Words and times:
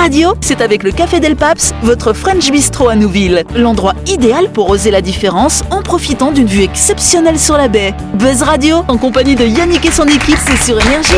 Radio, 0.00 0.32
c'est 0.40 0.62
avec 0.62 0.82
le 0.82 0.92
Café 0.92 1.20
Del 1.20 1.36
Paps, 1.36 1.74
votre 1.82 2.14
French 2.14 2.50
Bistro 2.50 2.88
à 2.88 2.96
Nouville. 2.96 3.44
L'endroit 3.54 3.92
idéal 4.06 4.48
pour 4.50 4.70
oser 4.70 4.90
la 4.90 5.02
différence 5.02 5.62
en 5.70 5.82
profitant 5.82 6.32
d'une 6.32 6.46
vue 6.46 6.62
exceptionnelle 6.62 7.38
sur 7.38 7.58
la 7.58 7.68
baie. 7.68 7.92
Buzz 8.14 8.40
Radio, 8.40 8.82
en 8.88 8.96
compagnie 8.96 9.34
de 9.34 9.44
Yannick 9.44 9.84
et 9.84 9.90
son 9.90 10.06
équipe, 10.06 10.38
c'est 10.42 10.56
sur 10.56 10.80
Énergie. 10.80 11.12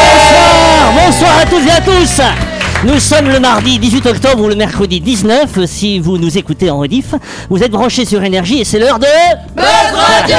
Bonsoir, 0.00 0.94
bonsoir 1.04 1.38
à 1.42 1.44
toutes 1.44 1.66
et 1.66 1.72
à 1.72 1.80
tous. 1.82 2.22
Nous 2.84 3.00
sommes 3.00 3.28
le 3.28 3.40
mardi 3.40 3.78
18 3.78 4.06
octobre 4.06 4.44
ou 4.44 4.48
le 4.48 4.54
mercredi 4.54 5.00
19. 5.00 5.64
Si 5.66 5.98
vous 5.98 6.16
nous 6.16 6.38
écoutez 6.38 6.70
en 6.70 6.78
rediff, 6.78 7.06
vous 7.50 7.62
êtes 7.62 7.72
branchés 7.72 8.04
sur 8.04 8.22
Énergie 8.22 8.60
et 8.60 8.64
c'est 8.64 8.78
l'heure 8.78 9.00
de 9.00 9.06
Buzz 9.56 9.64
Radio. 9.66 10.36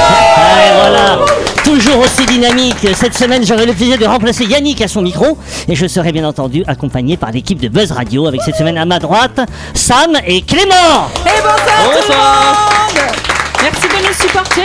voilà, 0.80 1.18
toujours 1.62 1.98
aussi 1.98 2.24
dynamique. 2.26 2.76
Cette 2.94 3.14
semaine, 3.14 3.44
j'aurai 3.46 3.66
le 3.66 3.74
plaisir 3.74 3.98
de 3.98 4.06
remplacer 4.06 4.44
Yannick 4.44 4.80
à 4.80 4.88
son 4.88 5.02
micro 5.02 5.36
et 5.68 5.74
je 5.76 5.86
serai 5.86 6.12
bien 6.12 6.24
entendu 6.26 6.64
accompagné 6.66 7.18
par 7.18 7.30
l'équipe 7.30 7.60
de 7.60 7.68
Buzz 7.68 7.92
Radio 7.92 8.26
avec 8.26 8.40
cette 8.42 8.56
semaine 8.56 8.78
à 8.78 8.86
ma 8.86 8.98
droite 8.98 9.40
Sam 9.74 10.12
et 10.26 10.40
Clément. 10.40 11.08
Et 11.26 11.40
bonsoir, 11.42 11.90
tout 11.92 12.08
le 12.08 12.14
monde 12.16 13.14
Merci 13.62 13.82
de 13.82 14.08
nous 14.08 14.14
supporter 14.14 14.62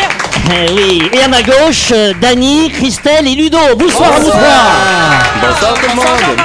Eh 0.50 0.72
oui, 0.72 1.10
et 1.12 1.24
à 1.24 1.28
ma 1.28 1.42
gauche, 1.42 1.90
euh, 1.92 2.14
Dany, 2.22 2.70
Christelle 2.72 3.28
et 3.28 3.36
Ludo. 3.36 3.58
Bonsoir, 3.78 4.14
à 4.14 4.20
vous 4.20 4.30
trois. 4.30 4.40
Bonsoir 5.42 5.74
tout 5.74 5.90
le 5.90 5.96
monde. 5.96 6.40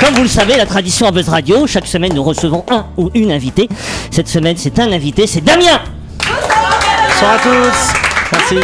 Comme 0.00 0.14
vous 0.14 0.22
le 0.22 0.28
savez, 0.28 0.56
la 0.56 0.64
tradition 0.64 1.06
à 1.06 1.10
Buzz 1.10 1.28
Radio, 1.28 1.66
chaque 1.66 1.86
semaine 1.86 2.14
nous 2.14 2.22
recevons 2.22 2.64
un 2.70 2.86
ou 2.96 3.10
une 3.14 3.30
invitée. 3.30 3.68
Cette 4.10 4.28
semaine, 4.28 4.56
c'est 4.56 4.78
un 4.78 4.90
invité, 4.90 5.26
c'est 5.26 5.42
Damien. 5.42 5.80
Bonsoir 6.18 7.32
à 7.32 7.38
tous. 7.38 7.92
Merci. 8.32 8.56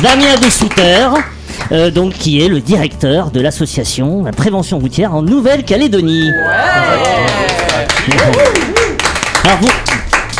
Damien 0.00 0.36
de 0.36 0.48
Souter, 0.48 1.08
euh, 1.72 1.90
donc 1.90 2.12
qui 2.12 2.40
est 2.40 2.48
le 2.48 2.60
directeur 2.60 3.32
de 3.32 3.40
l'association 3.40 4.22
La 4.22 4.30
Prévention 4.30 4.78
Routière 4.78 5.14
en 5.14 5.22
Nouvelle-Calédonie. 5.22 6.30
Alors 9.44 9.58
vous, 9.60 9.70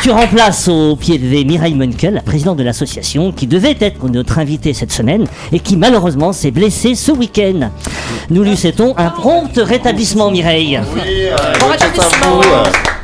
tu 0.06 0.12
remplaces 0.12 0.68
au 0.68 0.94
pied 0.94 1.18
levé 1.18 1.44
Mireille 1.44 1.74
Munkel, 1.74 2.14
la 2.14 2.20
présidente 2.20 2.56
de 2.58 2.62
l'association, 2.62 3.32
qui 3.32 3.48
devait 3.48 3.76
être 3.80 4.06
notre 4.08 4.38
invitée 4.38 4.72
cette 4.72 4.92
semaine 4.92 5.26
et 5.50 5.58
qui 5.58 5.76
malheureusement 5.76 6.32
s'est 6.32 6.52
blessée 6.52 6.94
ce 6.94 7.10
week-end. 7.10 7.70
Nous 8.30 8.44
lui 8.44 8.56
souhaitons 8.56 8.94
un 8.98 9.10
prompt 9.10 9.50
rétablissement, 9.56 10.30
Mireille. 10.30 10.80
Oui, 10.94 11.00
euh, 11.02 11.36
Bon 11.58 11.66
rétablissement. 11.66 12.95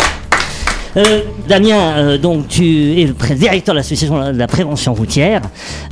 Euh. 0.96 1.20
Damien, 1.48 1.96
euh, 1.96 2.18
donc 2.18 2.48
tu 2.48 3.00
es 3.00 3.06
le 3.06 3.34
directeur 3.34 3.74
de 3.74 3.78
l'association 3.78 4.32
de 4.32 4.38
la 4.38 4.46
prévention 4.46 4.94
routière. 4.94 5.42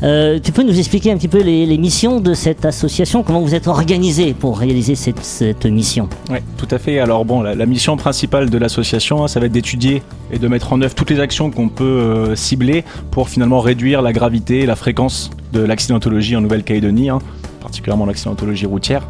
Euh, 0.03 0.39
tu 0.43 0.53
peux 0.53 0.63
nous 0.63 0.79
expliquer 0.79 1.13
un 1.13 1.17
petit 1.17 1.29
peu 1.29 1.43
les, 1.43 1.79
missions 1.79 2.21
de 2.21 2.35
cette 2.35 2.65
association, 2.65 3.23
comment 3.23 3.41
vous 3.41 3.55
êtes 3.55 3.67
organisé 3.67 4.35
pour 4.35 4.59
réaliser 4.59 4.95
cette, 4.95 5.65
mission? 5.67 6.09
Oui, 6.31 6.39
tout 6.57 6.69
à 6.71 6.79
fait. 6.79 6.99
Alors 6.99 7.25
bon, 7.25 7.43
la, 7.43 7.55
la 7.55 7.67
mission 7.67 7.97
principale 7.97 8.51
de 8.51 8.59
l'association, 8.59 9.25
hein, 9.25 9.29
ça 9.29 9.41
va 9.41 9.47
être 9.47 9.53
d'étudier 9.53 10.03
et 10.33 10.39
de 10.39 10.49
mettre 10.49 10.73
en 10.73 10.81
œuvre 10.83 10.95
toutes 10.95 11.11
les 11.11 11.21
actions 11.21 11.51
qu'on 11.51 11.69
peut 11.69 11.85
euh, 11.85 12.37
cibler 12.37 12.85
pour 13.11 13.29
finalement 13.29 13.61
réduire 13.61 14.03
la 14.03 14.13
gravité 14.13 14.61
et 14.61 14.67
la 14.67 14.77
fréquence 14.77 15.31
de 15.53 15.61
l'accidentologie 15.61 16.37
en 16.37 16.41
Nouvelle-Calédonie. 16.41 17.11
hein, 17.11 17.19
particulièrement 17.61 18.07
l'accidentologie 18.07 18.67
routière. 18.67 19.07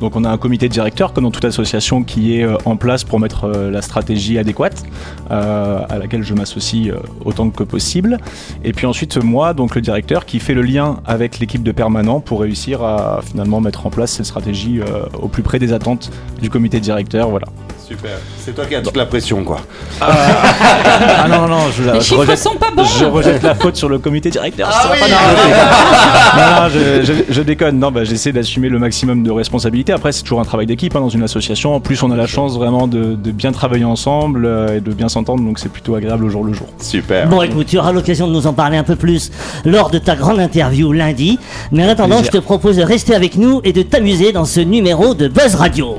Donc 0.00 0.14
on 0.14 0.24
a 0.24 0.30
un 0.30 0.36
comité 0.38 0.68
directeur, 0.68 1.12
comme 1.12 1.24
dans 1.24 1.30
toute 1.30 1.44
association, 1.44 2.04
qui 2.04 2.38
est 2.38 2.44
euh, 2.44 2.56
en 2.64 2.76
place 2.76 3.02
pour 3.02 3.18
mettre 3.18 3.44
euh, 3.44 3.70
la 3.70 3.82
stratégie 3.82 4.38
adéquate, 4.38 4.84
euh, 5.30 5.80
à 5.88 5.98
laquelle 5.98 6.22
je 6.22 6.34
m'associe 6.34 6.92
autant 7.24 7.50
que 7.50 7.64
possible. 7.64 8.18
Et 8.62 8.72
puis 8.72 8.86
ensuite 8.86 9.16
moi, 9.22 9.54
donc 9.54 9.74
le 9.74 9.80
directeur, 9.80 10.26
qui 10.26 10.38
fait 10.38 10.54
le 10.54 10.62
lien 10.62 11.00
avec 11.06 11.38
l'équipe 11.38 11.62
de 11.62 11.72
permanent 11.72 12.20
pour 12.20 12.40
réussir 12.40 12.82
à 12.82 13.20
finalement 13.24 13.60
mettre 13.60 13.86
en 13.86 13.90
place 13.90 14.12
cette 14.12 14.26
stratégie 14.26 14.80
euh, 14.80 15.06
au 15.20 15.28
plus 15.28 15.42
près 15.42 15.58
des 15.58 15.72
attentes 15.72 16.10
du 16.40 16.50
comité 16.50 16.80
directeur. 16.80 17.30
Voilà. 17.30 17.46
Super. 17.86 18.12
C'est 18.38 18.54
toi 18.54 18.64
qui 18.64 18.74
as 18.74 18.80
toute 18.80 18.96
la 18.96 19.04
pression, 19.04 19.44
quoi. 19.44 19.60
Ah 20.00 21.26
non, 21.28 21.46
non, 21.46 21.58
je, 21.76 21.82
Les 21.82 22.00
je 22.00 22.04
chiffres 22.04 22.20
rejette, 22.20 22.38
sont 22.38 22.54
pas 22.54 22.70
bons 22.74 22.82
je 22.84 23.04
rejette 23.04 23.42
la 23.42 23.54
faute 23.54 23.76
sur 23.76 23.88
le 23.90 23.98
comité 23.98 24.30
directeur. 24.30 24.68
Ah 24.72 24.82
ça 24.82 24.88
va 24.88 24.94
oui. 24.94 25.00
pas 25.00 25.08
non, 26.36 26.62
non, 26.62 26.68
je, 26.72 27.02
je- 27.04 27.32
je 27.32 27.42
déconne. 27.42 27.78
Non, 27.78 27.90
bah, 27.90 28.04
j'essaie 28.04 28.32
d'assumer 28.32 28.68
le 28.70 28.78
maximum 28.78 29.22
de 29.22 29.30
responsabilités. 29.30 29.92
Après, 29.92 30.12
c'est 30.12 30.22
toujours 30.22 30.40
un 30.40 30.44
travail 30.44 30.64
d'équipe 30.66 30.96
hein, 30.96 31.00
dans 31.00 31.08
une 31.10 31.22
association. 31.22 31.74
En 31.74 31.80
plus, 31.80 32.02
on 32.02 32.10
a 32.10 32.16
la 32.16 32.26
chance 32.26 32.54
vraiment 32.56 32.86
de, 32.88 33.14
de 33.14 33.30
bien 33.32 33.52
travailler 33.52 33.84
ensemble 33.84 34.46
euh, 34.46 34.78
et 34.78 34.80
de 34.80 34.92
bien 34.92 35.08
s'entendre, 35.10 35.42
donc 35.42 35.58
c'est 35.58 35.70
plutôt 35.70 35.94
agréable 35.94 36.24
au 36.24 36.30
jour 36.30 36.42
le 36.44 36.54
jour. 36.54 36.68
Super. 36.80 37.28
Bon, 37.28 37.42
écoute, 37.42 37.66
tu 37.66 37.78
auras 37.78 37.92
l'occasion 37.92 38.26
de 38.28 38.32
nous 38.32 38.46
en 38.46 38.54
parler 38.54 38.78
un 38.78 38.84
peu 38.84 38.96
plus 38.96 39.30
lors 39.66 39.90
de 39.90 39.98
ta 39.98 40.16
grande 40.16 40.40
interview 40.40 40.90
lundi. 40.92 41.38
Mais 41.70 41.84
en 41.84 41.88
attendant, 41.88 42.16
Plaisir. 42.16 42.32
je 42.32 42.38
te 42.38 42.42
propose 42.42 42.76
de 42.76 42.82
rester 42.82 43.14
avec 43.14 43.36
nous 43.36 43.60
et 43.62 43.72
de 43.74 43.82
t'amuser 43.82 44.32
dans 44.32 44.46
ce 44.46 44.60
numéro 44.60 45.14
de 45.14 45.28
Buzz 45.28 45.54
Radio. 45.56 45.96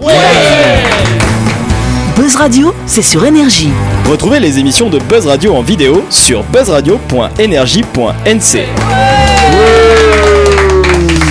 Buzz 2.16 2.36
Radio, 2.38 2.74
c'est 2.86 3.02
sur 3.02 3.26
Énergie. 3.26 3.72
Retrouvez 4.10 4.40
les 4.40 4.58
émissions 4.58 4.90
de 4.90 5.00
Buzz 5.00 5.28
Radio 5.28 5.54
en 5.54 5.62
vidéo 5.62 6.02
sur 6.10 6.44
buzzradio.energie.nc. 6.44 8.66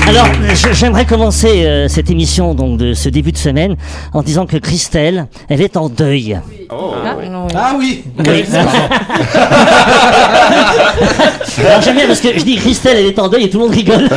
Alors, 0.06 0.28
j'aimerais 0.72 1.06
commencer 1.06 1.64
euh, 1.64 1.88
cette 1.88 2.10
émission 2.10 2.54
donc 2.54 2.76
de 2.76 2.92
ce 2.92 3.08
début 3.08 3.32
de 3.32 3.38
semaine 3.38 3.76
en 4.12 4.22
disant 4.22 4.44
que 4.44 4.58
Christelle, 4.58 5.26
elle 5.48 5.62
est 5.62 5.78
en 5.78 5.88
deuil. 5.88 6.38
Ah 6.70 7.74
oui 7.78 8.04
Oui. 8.18 8.44
Alors 11.66 11.80
j'aime 11.82 11.96
bien 11.96 12.06
parce 12.06 12.20
que 12.20 12.38
je 12.38 12.44
dis 12.44 12.56
Christelle, 12.56 12.98
elle 12.98 13.06
est 13.06 13.18
en 13.18 13.28
deuil 13.28 13.44
et 13.44 13.50
tout 13.50 13.58
le 13.58 13.64
monde 13.64 13.74
rigole. 13.74 14.08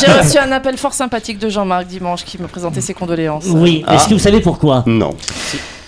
J'ai 0.00 0.12
reçu 0.12 0.38
un 0.38 0.52
appel 0.52 0.76
fort 0.76 0.92
sympathique 0.92 1.38
de 1.38 1.48
Jean-Marc 1.48 1.86
dimanche 1.88 2.24
qui 2.24 2.40
me 2.40 2.46
présentait 2.46 2.80
ses 2.80 2.94
condoléances. 2.94 3.46
Oui. 3.48 3.84
Est-ce 3.90 4.06
que 4.08 4.14
vous 4.14 4.20
savez 4.20 4.40
pourquoi? 4.40 4.84
Non. 4.86 5.10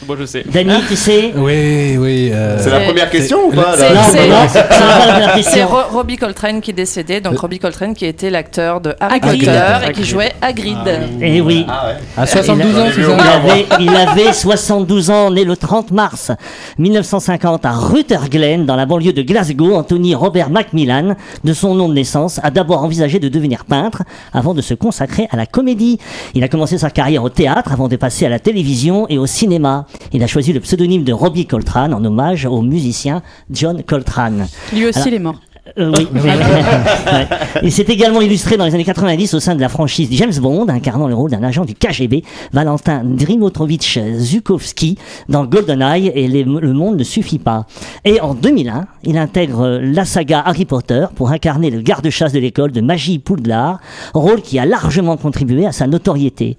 Moi 0.06 0.16
je 0.18 0.24
sais. 0.24 0.44
Dany, 0.50 0.72
tu 0.88 0.96
sais 0.96 1.32
Oui, 1.36 1.96
oui. 1.98 2.30
euh, 2.32 2.56
C'est 2.58 2.70
la 2.70 2.80
première 2.80 3.10
question 3.10 3.38
ou 3.48 3.50
pas 3.50 3.76
là 3.76 3.92
Non, 3.92 4.00
c'est- 4.10 4.28
non, 4.28 4.36
c'est 4.48 4.66
pas 4.68 4.78
la 4.78 5.12
première 5.12 5.34
C'est 5.36 5.42
question. 5.42 5.68
Ro- 5.68 5.98
Robbie 5.98 6.16
Coltrane 6.16 6.60
qui 6.62 6.70
est 6.70 6.74
décédé, 6.74 7.20
donc 7.20 7.38
Robbie 7.38 7.58
Coltrane 7.58 7.94
qui 7.94 8.06
était 8.06 8.30
l'acteur 8.30 8.80
de 8.80 8.94
Harry 8.98 9.16
Hagrid. 9.16 9.40
Potter 9.40 9.50
et 9.52 9.58
Hagrid. 9.58 9.92
qui 9.96 10.04
jouait 10.04 10.32
Hagrid. 10.40 10.78
Eh 11.20 11.40
oui. 11.42 11.66
Ah 11.68 11.88
ouais. 11.88 11.94
À 12.16 12.26
72 12.26 12.66
Il 12.72 12.78
a- 12.78 12.82
ans, 12.82 12.88
c'est 12.94 13.00
Il 13.00 13.04
ça 13.04 13.32
avait, 13.32 13.66
il 13.80 13.88
avait 14.24 14.32
72 14.32 15.10
ans, 15.10 15.30
né 15.30 15.44
le 15.44 15.56
30 15.56 15.90
mars 15.90 16.32
1950 16.78 17.64
à 17.66 17.72
Rutherglen, 17.72 18.64
dans 18.64 18.76
la 18.76 18.86
banlieue 18.86 19.12
de 19.12 19.22
Glasgow. 19.22 19.74
Anthony 19.74 20.14
Robert 20.14 20.50
Macmillan, 20.50 21.14
de 21.44 21.52
son 21.52 21.74
nom 21.74 21.88
de 21.88 21.94
naissance, 21.94 22.40
a 22.42 22.50
d'abord 22.50 22.82
envisagé 22.84 23.18
de 23.18 23.28
devenir 23.28 23.64
peintre 23.66 24.02
avant 24.32 24.54
de 24.54 24.62
se 24.62 24.72
consacrer 24.74 25.28
à 25.30 25.36
la 25.36 25.46
comédie. 25.46 25.98
Il 26.34 26.42
a 26.42 26.48
commencé 26.48 26.78
sa 26.78 26.90
carrière 26.90 27.22
au 27.22 27.28
théâtre 27.28 27.70
avant 27.72 27.88
de 27.88 27.96
passer 27.96 28.24
à 28.24 28.28
la 28.30 28.38
télévision 28.38 29.06
et 29.08 29.18
au 29.18 29.26
cinéma. 29.26 29.84
Il 30.12 30.22
a 30.22 30.26
choisi 30.26 30.52
le 30.52 30.60
pseudonyme 30.60 31.04
de 31.04 31.12
Robbie 31.12 31.46
Coltrane 31.46 31.94
en 31.94 32.04
hommage 32.04 32.46
au 32.46 32.62
musicien 32.62 33.22
John 33.50 33.82
Coltrane. 33.82 34.48
Lui 34.72 34.86
aussi, 34.86 34.98
Alors- 34.98 35.08
il 35.08 35.14
est 35.14 35.18
mort. 35.18 35.40
Euh, 35.78 35.92
oui. 35.96 36.08
Il 37.62 37.72
s'est 37.72 37.82
également 37.88 38.20
illustré 38.20 38.56
dans 38.56 38.64
les 38.64 38.74
années 38.74 38.84
90 38.84 39.34
au 39.34 39.40
sein 39.40 39.54
de 39.54 39.60
la 39.60 39.68
franchise 39.68 40.08
James 40.12 40.32
Bond, 40.40 40.68
incarnant 40.68 41.08
le 41.08 41.14
rôle 41.14 41.30
d'un 41.30 41.42
agent 41.42 41.64
du 41.64 41.74
KGB, 41.74 42.24
Valentin 42.52 43.02
Drimotrovitch 43.04 43.98
Zukovsky, 44.18 44.98
dans 45.28 45.44
GoldenEye 45.44 46.10
et 46.14 46.28
les- 46.28 46.44
Le 46.44 46.72
Monde 46.72 46.96
ne 46.96 47.04
suffit 47.04 47.38
pas. 47.38 47.66
Et 48.04 48.20
en 48.20 48.34
2001, 48.34 48.86
il 49.04 49.16
intègre 49.18 49.78
la 49.82 50.04
saga 50.04 50.42
Harry 50.44 50.64
Potter 50.64 51.06
pour 51.14 51.30
incarner 51.30 51.70
le 51.70 51.80
garde-chasse 51.80 52.32
de 52.32 52.38
l'école 52.38 52.72
de 52.72 52.80
magie 52.80 53.18
Poudlard, 53.18 53.80
rôle 54.14 54.40
qui 54.42 54.58
a 54.58 54.66
largement 54.66 55.16
contribué 55.16 55.66
à 55.66 55.72
sa 55.72 55.86
notoriété. 55.86 56.56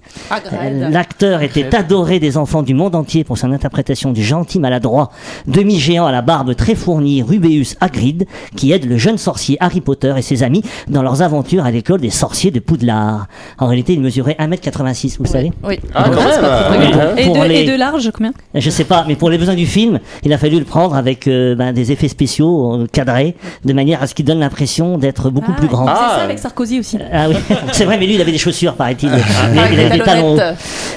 Euh, 0.52 0.88
L'acteur 0.90 1.42
était 1.42 1.74
adoré 1.74 2.18
des 2.20 2.36
enfants 2.36 2.62
du 2.62 2.74
monde 2.74 2.94
entier 2.94 3.24
pour 3.24 3.38
son 3.38 3.52
interprétation 3.52 4.12
du 4.12 4.22
gentil 4.22 4.60
maladroit, 4.60 5.10
demi-géant 5.46 6.06
à 6.06 6.12
la 6.12 6.22
barbe 6.22 6.54
très 6.54 6.74
fournie 6.74 7.22
Rubeus 7.22 7.74
Hagrid, 7.80 8.26
qui 8.56 8.72
aide 8.72 8.84
le 8.84 8.98
jeune 9.02 9.18
sorcier 9.18 9.56
Harry 9.60 9.80
Potter 9.80 10.14
et 10.16 10.22
ses 10.22 10.42
amis 10.44 10.62
dans 10.88 11.02
leurs 11.02 11.22
aventures 11.22 11.64
à 11.64 11.70
l'école 11.72 12.00
des 12.00 12.10
sorciers 12.10 12.50
de 12.52 12.60
Poudlard. 12.60 13.26
En 13.58 13.66
réalité, 13.66 13.94
il 13.94 14.00
mesurait 14.00 14.36
1m86, 14.38 15.16
vous 15.18 15.24
le 15.24 15.28
savez 15.28 15.52
Oui. 15.64 15.78
Ah, 15.94 16.04
quand 16.08 16.20
même. 16.22 16.90
Pour- 16.92 17.18
Et 17.18 17.24
pour 17.26 17.34
de, 17.42 17.48
les- 17.48 17.60
et 17.60 17.64
de 17.66 17.74
large, 17.76 18.10
combien? 18.14 18.32
Je 18.54 18.70
sais 18.70 18.84
pas, 18.84 19.04
mais 19.08 19.16
pour 19.16 19.28
les 19.28 19.38
besoins 19.38 19.56
du 19.56 19.66
film, 19.66 19.98
il 20.22 20.32
a 20.32 20.38
fallu 20.38 20.58
le 20.60 20.64
prendre 20.64 20.94
avec 20.94 21.26
euh, 21.26 21.54
ben, 21.56 21.72
des 21.72 21.90
effets 21.90 22.06
spéciaux 22.08 22.74
euh, 22.82 22.86
cadrés, 22.90 23.34
de 23.64 23.72
manière 23.72 24.02
à 24.02 24.06
ce 24.06 24.14
qu'il 24.14 24.24
donne 24.24 24.38
l'impression 24.38 24.98
d'être 24.98 25.30
beaucoup 25.30 25.52
plus 25.52 25.66
grand. 25.68 25.86
C'est 25.86 25.92
Ah. 25.96 26.14
ça 26.18 26.22
avec 26.24 26.38
Sarkozy 26.38 26.78
aussi. 26.78 26.98
Ah 27.12 27.28
oui, 27.28 27.34
c'est 27.72 27.84
vrai, 27.84 27.98
mais 27.98 28.06
lui, 28.06 28.14
il 28.14 28.20
avait 28.20 28.30
des 28.32 28.38
chaussures, 28.38 28.74
paraît-il. 28.74 29.08
Avec 29.08 29.72
il 29.72 29.80
avait 29.80 29.98
des 29.98 30.04
talons. 30.04 30.36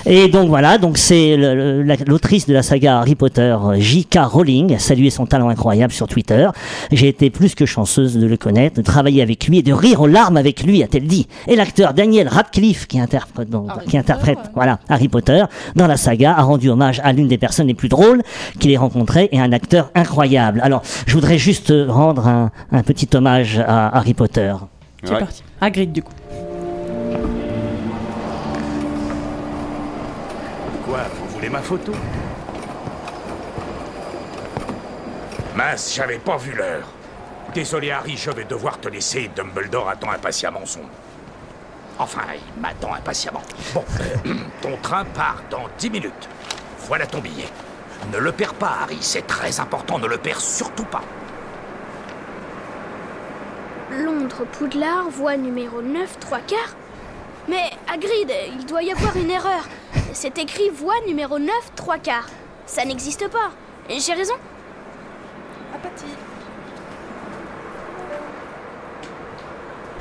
Et 0.05 0.27
donc 0.27 0.47
voilà, 0.49 0.77
donc 0.77 0.97
c'est 0.99 1.35
l'autrice 2.05 2.45
de 2.47 2.53
la 2.53 2.61
saga 2.61 2.99
Harry 2.99 3.15
Potter, 3.15 3.55
J.K. 3.77 4.19
Rowling, 4.25 4.75
a 4.75 4.79
salué 4.79 5.09
son 5.09 5.25
talent 5.25 5.49
incroyable 5.49 5.91
sur 5.93 6.07
Twitter. 6.07 6.47
J'ai 6.91 7.07
été 7.07 7.29
plus 7.29 7.55
que 7.55 7.65
chanceuse 7.85 8.17
de 8.17 8.25
le 8.25 8.35
connaître, 8.35 8.77
de 8.77 8.81
travailler 8.81 9.21
avec 9.21 9.45
lui 9.47 9.59
et 9.59 9.61
de 9.61 9.71
rire 9.71 10.01
aux 10.01 10.07
larmes 10.07 10.37
avec 10.37 10.63
lui, 10.63 10.81
a-t-elle 10.81 11.05
dit. 11.05 11.27
Et 11.47 11.55
l'acteur 11.55 11.93
Daniel 11.93 12.27
Radcliffe, 12.27 12.87
qui 12.87 12.99
interprète, 12.99 13.47
donc, 13.47 13.69
qui 13.85 13.95
interprète 13.95 14.39
voilà, 14.55 14.79
Harry 14.89 15.07
Potter, 15.07 15.43
dans 15.75 15.85
la 15.85 15.95
saga, 15.95 16.33
a 16.35 16.41
rendu 16.41 16.69
hommage 16.69 16.99
à 17.03 17.13
l'une 17.13 17.27
des 17.27 17.37
personnes 17.37 17.67
les 17.67 17.75
plus 17.75 17.87
drôles 17.89 18.23
qu'il 18.59 18.71
ait 18.71 18.77
rencontrées 18.77 19.29
et 19.31 19.39
un 19.39 19.51
acteur 19.51 19.91
incroyable. 19.93 20.61
Alors, 20.63 20.81
je 21.05 21.13
voudrais 21.13 21.37
juste 21.37 21.71
rendre 21.87 22.27
un, 22.27 22.49
un 22.71 22.81
petit 22.81 23.07
hommage 23.13 23.59
à 23.59 23.95
Harry 23.95 24.15
Potter. 24.15 24.55
C'est 25.03 25.11
Ouais. 25.11 25.19
parti. 25.19 25.43
Hagrid, 25.61 25.91
du 25.91 26.01
coup. 26.01 26.11
voler 31.35 31.49
ma 31.49 31.59
photo? 31.61 31.91
Mince, 35.55 35.93
j'avais 35.95 36.17
pas 36.17 36.37
vu 36.37 36.53
l'heure. 36.55 36.94
Désolé 37.55 37.89
Harry, 37.89 38.17
je 38.17 38.31
vais 38.31 38.43
devoir 38.43 38.81
te 38.81 38.89
laisser. 38.89 39.31
Dumbledore 39.33 39.87
attend 39.87 40.11
impatiemment 40.11 40.65
son... 40.65 40.81
Enfin, 41.97 42.23
il 42.35 42.61
m'attend 42.61 42.93
impatiemment. 42.93 43.41
Bon, 43.73 43.85
ton 44.61 44.75
train 44.81 45.05
part 45.05 45.41
dans 45.49 45.69
10 45.77 45.89
minutes. 45.89 46.29
Voilà 46.79 47.07
ton 47.07 47.19
billet. 47.19 47.47
Ne 48.11 48.17
le 48.17 48.33
perds 48.33 48.55
pas, 48.55 48.79
Harry, 48.81 48.97
c'est 48.99 49.25
très 49.25 49.61
important, 49.61 49.97
ne 49.99 50.07
le 50.07 50.17
perds 50.17 50.41
surtout 50.41 50.83
pas. 50.83 51.01
Londres, 53.89 54.45
Poudlard, 54.51 55.09
voie 55.09 55.37
numéro 55.37 55.81
9, 55.81 56.19
3 56.19 56.39
quarts 56.39 56.75
Mais, 57.47 57.71
Hagrid, 57.87 58.33
il 58.59 58.65
doit 58.65 58.83
y 58.83 58.91
avoir 58.91 59.15
une 59.15 59.31
erreur. 59.31 59.65
C'est 60.11 60.37
écrit 60.39 60.69
voie 60.71 60.99
numéro 61.07 61.39
9, 61.39 61.53
3 61.77 61.99
quarts. 61.99 62.27
Ça 62.65 62.83
n'existe 62.83 63.29
pas. 63.29 63.51
J'ai 63.87 64.13
raison? 64.13 64.35
Apathie. 65.73 66.34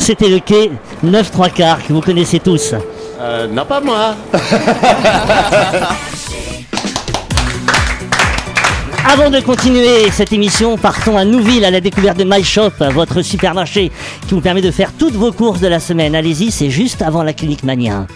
C'était 0.05 0.29
le 0.29 0.39
quai 0.39 0.71
9 1.03 1.31
3 1.31 1.49
quarts 1.49 1.83
que 1.83 1.95
vous 1.95 2.03
connaissez 2.03 2.39
tous. 2.39 2.75
Euh, 3.19 3.47
non, 3.47 3.65
pas 3.65 3.81
moi. 3.81 4.15
Avant 9.11 9.31
de 9.31 9.41
continuer 9.41 10.11
cette 10.11 10.35
émission, 10.35 10.77
partons 10.77 11.17
à 11.17 11.25
Nouville 11.25 11.65
à 11.65 11.71
la 11.71 11.81
découverte 11.81 12.19
de 12.19 12.25
My 12.25 12.45
Shop, 12.45 12.73
votre 12.93 13.23
supermarché 13.23 13.91
qui 14.29 14.35
vous 14.35 14.43
permet 14.43 14.61
de 14.61 14.71
faire 14.71 14.93
toutes 14.93 15.15
vos 15.15 15.33
courses 15.33 15.61
de 15.61 15.69
la 15.69 15.81
semaine. 15.81 16.15
Allez-y, 16.15 16.51
c'est 16.51 16.69
juste 16.69 17.01
avant 17.01 17.23
la 17.23 17.33
clinique 17.33 17.63
Mania. 17.63 18.07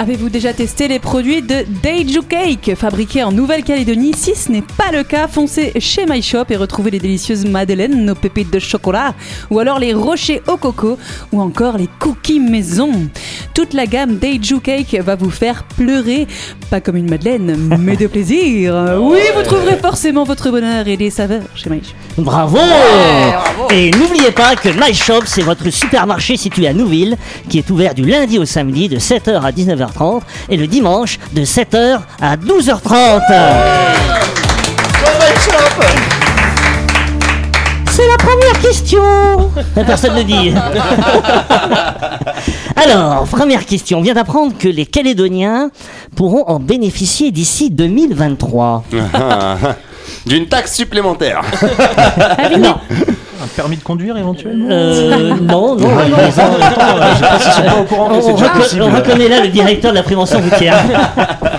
Avez-vous 0.00 0.30
déjà 0.30 0.54
testé 0.54 0.88
les 0.88 0.98
produits 0.98 1.42
de 1.42 1.56
Daiju 1.82 2.22
Cake, 2.22 2.74
fabriqués 2.74 3.22
en 3.22 3.32
Nouvelle-Calédonie 3.32 4.14
Si 4.16 4.34
ce 4.34 4.50
n'est 4.50 4.62
pas 4.62 4.90
le 4.94 5.02
cas, 5.02 5.28
foncez 5.28 5.74
chez 5.78 6.06
My 6.08 6.22
Shop 6.22 6.44
et 6.48 6.56
retrouvez 6.56 6.90
les 6.90 6.98
délicieuses 6.98 7.44
madeleines, 7.44 8.06
nos 8.06 8.14
pépites 8.14 8.50
de 8.50 8.58
chocolat, 8.58 9.12
ou 9.50 9.58
alors 9.58 9.78
les 9.78 9.92
rochers 9.92 10.40
au 10.48 10.56
coco, 10.56 10.96
ou 11.32 11.42
encore 11.42 11.76
les 11.76 11.86
cookies 11.98 12.40
maison. 12.40 12.92
Toute 13.52 13.74
la 13.74 13.84
gamme 13.84 14.16
Daiju 14.16 14.60
Cake 14.60 14.94
va 15.04 15.16
vous 15.16 15.28
faire 15.28 15.64
pleurer, 15.64 16.26
pas 16.70 16.80
comme 16.80 16.96
une 16.96 17.10
madeleine, 17.10 17.54
mais 17.78 17.96
de 17.96 18.06
plaisir. 18.06 18.74
Oui, 19.00 19.20
vous 19.36 19.42
trouverez 19.42 19.76
forcément 19.76 20.24
votre 20.24 20.50
bonheur 20.50 20.88
et 20.88 20.96
des 20.96 21.10
saveurs 21.10 21.42
chez 21.54 21.68
My 21.68 21.82
Shop. 21.82 22.22
Bravo 22.22 22.58
Et 23.70 23.90
n'oubliez 23.90 24.30
pas 24.30 24.56
que 24.56 24.68
My 24.68 24.94
Shop, 24.94 25.22
c'est 25.26 25.42
votre 25.42 25.68
supermarché 25.68 26.38
situé 26.38 26.68
à 26.68 26.72
Nouville, 26.72 27.18
qui 27.48 27.58
est 27.58 27.68
ouvert 27.70 27.94
du 27.94 28.04
lundi 28.04 28.38
au 28.38 28.44
samedi 28.44 28.88
de 28.88 28.98
7h 28.98 29.42
à 29.42 29.52
19h30 29.90 30.22
et 30.48 30.56
le 30.56 30.66
dimanche 30.66 31.18
de 31.32 31.42
7h 31.44 32.00
à 32.20 32.36
12h30. 32.36 33.22
C'est 37.86 38.06
la 38.08 38.16
première 38.16 38.60
question 38.62 39.50
Personne 39.74 40.14
ne 40.14 40.22
dit. 40.22 40.54
Alors, 42.76 43.24
première 43.24 43.66
question. 43.66 43.98
On 43.98 44.02
vient 44.02 44.14
d'apprendre 44.14 44.54
que 44.58 44.68
les 44.68 44.86
Calédoniens 44.86 45.70
pourront 46.16 46.44
en 46.46 46.60
bénéficier 46.60 47.30
d'ici 47.30 47.70
2023. 47.70 48.84
D'une 50.26 50.46
taxe 50.46 50.74
supplémentaire. 50.76 51.42
Non, 52.58 52.76
Un 53.42 53.46
permis 53.56 53.76
de 53.76 53.82
conduire 53.82 54.16
éventuellement 54.16 54.66
euh, 54.70 55.34
non, 55.40 55.74
non. 55.76 55.88
ils 56.06 56.12
ont- 56.14 56.16
Je 56.26 56.30
sais 56.30 57.20
pas 57.20 57.38
s'ils 57.38 57.52
sont 57.52 57.62
pas 57.62 57.80
au 57.80 57.84
courant 57.84 58.08
que 58.08 58.20
c'est 58.22 58.32
déjà 58.34 58.48
possible. 58.50 58.82
on 58.82 58.90
reconnaît 58.94 59.28
là 59.28 59.40
le 59.40 59.48
directeur 59.48 59.90
de 59.92 59.96
la 59.96 60.02
prévention 60.02 60.40
routière. 60.40 60.76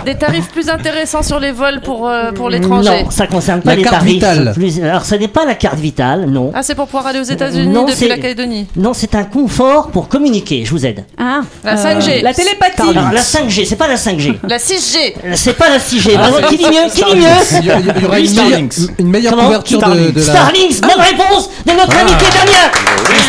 Des 0.05 0.15
tarifs 0.15 0.49
plus 0.49 0.69
intéressants 0.69 1.23
sur 1.23 1.39
les 1.39 1.51
vols 1.51 1.81
pour, 1.81 2.07
euh, 2.07 2.31
pour 2.31 2.49
l'étranger. 2.49 3.03
Non, 3.03 3.09
ça 3.11 3.27
concerne 3.27 3.61
pas 3.61 3.71
La 3.71 3.75
les 3.77 3.83
carte 3.83 3.95
tarifs. 3.97 4.13
vitale. 4.13 4.51
Plus... 4.55 4.81
Alors, 4.83 5.05
ce 5.05 5.15
n'est 5.15 5.27
pas 5.27 5.45
la 5.45 5.55
carte 5.55 5.77
vitale, 5.79 6.25
non. 6.27 6.51
Ah, 6.53 6.63
c'est 6.63 6.75
pour 6.75 6.85
pouvoir 6.85 7.07
aller 7.07 7.19
aux 7.19 7.23
États-Unis 7.23 7.67
Non, 7.67 7.85
depuis 7.85 8.07
la 8.07 8.17
Calédonie. 8.17 8.67
Non, 8.75 8.93
c'est 8.93 9.15
un 9.15 9.23
confort 9.23 9.87
pour 9.89 10.07
communiquer. 10.07 10.63
Je 10.65 10.71
vous 10.71 10.85
aide. 10.85 11.05
Ah, 11.19 11.41
La 11.63 11.75
5G. 11.75 12.21
La 12.21 12.33
télépathie. 12.33 12.81
Alors, 12.81 13.11
la 13.11 13.21
5G, 13.21 13.65
c'est 13.65 13.75
pas 13.75 13.87
la 13.87 13.95
5G. 13.95 14.37
La 14.47 14.57
6G. 14.57 15.13
C'est 15.35 15.53
pas 15.57 15.69
la 15.69 15.77
6G. 15.77 16.15
Bravo, 16.15 16.37
qui 16.49 16.57
dit 16.57 16.65
mieux 16.65 16.89
Qui 16.93 17.03
dit 17.03 17.15
mieux 17.15 17.59
Il 17.61 17.65
y, 18.01 18.05
aura 18.05 18.19
une 18.99 19.07
meilleure, 19.07 19.35
couverture 19.35 19.79
de, 19.79 20.11
la. 20.15 20.21
Starlinks, 20.21 20.81
bonne 20.81 20.99
réponse 20.99 21.49
de 21.71 21.77
notre 21.77 21.97
ami 21.97 22.11
Damien 22.11 22.71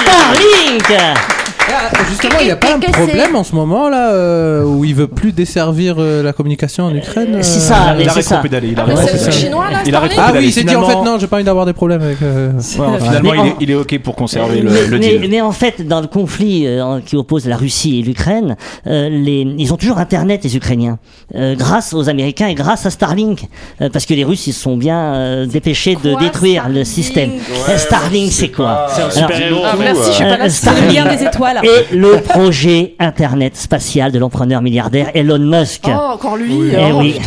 Starlink 0.03 1.42
Ah, 1.75 1.91
justement, 2.09 2.35
il 2.41 2.47
n'y 2.47 2.51
a 2.51 2.57
pas 2.57 2.75
un 2.75 2.79
problème 2.79 3.35
en 3.37 3.45
ce 3.45 3.55
moment 3.55 3.89
là 3.89 4.13
euh, 4.13 4.63
où 4.65 4.85
il 4.85 4.95
veut 4.95 5.07
plus 5.07 5.33
desservir 5.33 5.97
euh, 5.99 6.23
la 6.23 6.33
communication 6.33 6.85
en 6.85 6.95
Ukraine. 6.95 7.37
euh, 7.37 7.43
C'est 7.43 7.61
ça, 7.61 7.95
mais 7.97 8.03
Il 8.05 8.09
a 8.09 8.13
c'est 8.13 8.23
ça. 8.23 8.37
rétropédalé. 8.37 8.69
Il 8.73 8.81
a 8.81 8.85
Mais 8.87 8.95
c'est 8.97 9.03
rétropédalé. 9.03 9.27
le 9.27 9.33
chinois 9.33 9.71
là, 9.71 9.79
Il 9.87 9.95
Ah 9.95 10.33
oui, 10.37 10.53
c'est 10.53 10.65
dit 10.65 10.77
en 10.77 10.85
fait 10.87 10.95
non, 10.97 11.19
j'ai 11.19 11.27
pas 11.27 11.37
envie 11.37 11.45
d'avoir 11.45 11.67
des 11.67 11.73
problèmes 11.73 12.03
avec. 12.03 12.21
euh, 12.23 12.53
Ouais, 12.53 12.99
finalement, 13.01 13.35
il, 13.35 13.41
en- 13.41 13.47
est, 13.47 13.55
il 13.61 13.71
est 13.71 13.75
OK 13.75 13.99
pour 14.01 14.15
conserver 14.17 14.61
le, 14.61 14.71
mais, 14.71 14.87
le 14.87 14.99
deal. 14.99 15.27
mais 15.31 15.41
en 15.41 15.53
fait, 15.53 15.87
dans 15.87 16.01
le 16.01 16.07
conflit 16.07 16.67
euh, 16.67 17.01
qui 17.05 17.17
oppose 17.17 17.47
la 17.47 17.57
Russie 17.57 18.01
et 18.01 18.03
l'Ukraine, 18.03 18.57
euh, 18.87 19.09
les, 19.09 19.47
ils 19.59 19.73
ont 19.73 19.77
toujours 19.77 19.99
Internet, 19.99 20.43
les 20.45 20.57
Ukrainiens, 20.57 20.99
euh, 21.35 21.55
grâce 21.57 21.95
aux 21.95 22.09
Américains 22.09 22.49
et 22.49 22.55
grâce 22.55 22.87
à 22.87 22.91
Starlink, 22.91 23.49
Euh, 23.81 23.89
parce 23.93 24.05
que 24.07 24.15
les 24.15 24.25
Russes, 24.25 24.47
ils 24.47 24.53
se 24.53 24.61
sont 24.63 24.77
bien 24.77 25.15
euh, 25.15 25.47
dépêchés 25.47 25.97
de 26.03 26.13
quoi, 26.13 26.21
détruire 26.21 26.69
le 26.69 26.85
Starlink? 26.85 26.87
système. 26.87 27.31
Ouais, 27.69 27.79
Starlink, 27.79 28.33
c'est 28.33 28.49
quoi 28.51 28.87
C'est 28.91 29.01
un 29.03 29.05
Alors, 29.05 29.13
super-héros. 29.31 29.63
Ah, 29.65 29.75
merci, 29.79 30.03
je 30.09 30.13
suis 30.13 30.25
pas 30.25 30.37
là. 30.37 30.49
C'est 30.49 30.71
le 30.71 30.93
lien 30.95 31.05
des 31.17 31.23
étoiles. 31.25 31.61
Et 31.63 31.95
le 31.95 32.21
projet 32.21 32.95
Internet 32.99 33.57
spatial 33.57 34.13
de 34.13 34.19
l'entrepreneur 34.19 34.63
milliardaire 34.63 35.11
Elon 35.15 35.39
Musk. 35.39 35.85
Oh, 35.87 36.15
encore 36.15 36.37
lui. 36.37 36.71
Eh 36.73 36.93
oh. 36.93 36.99
oui, 36.99 37.21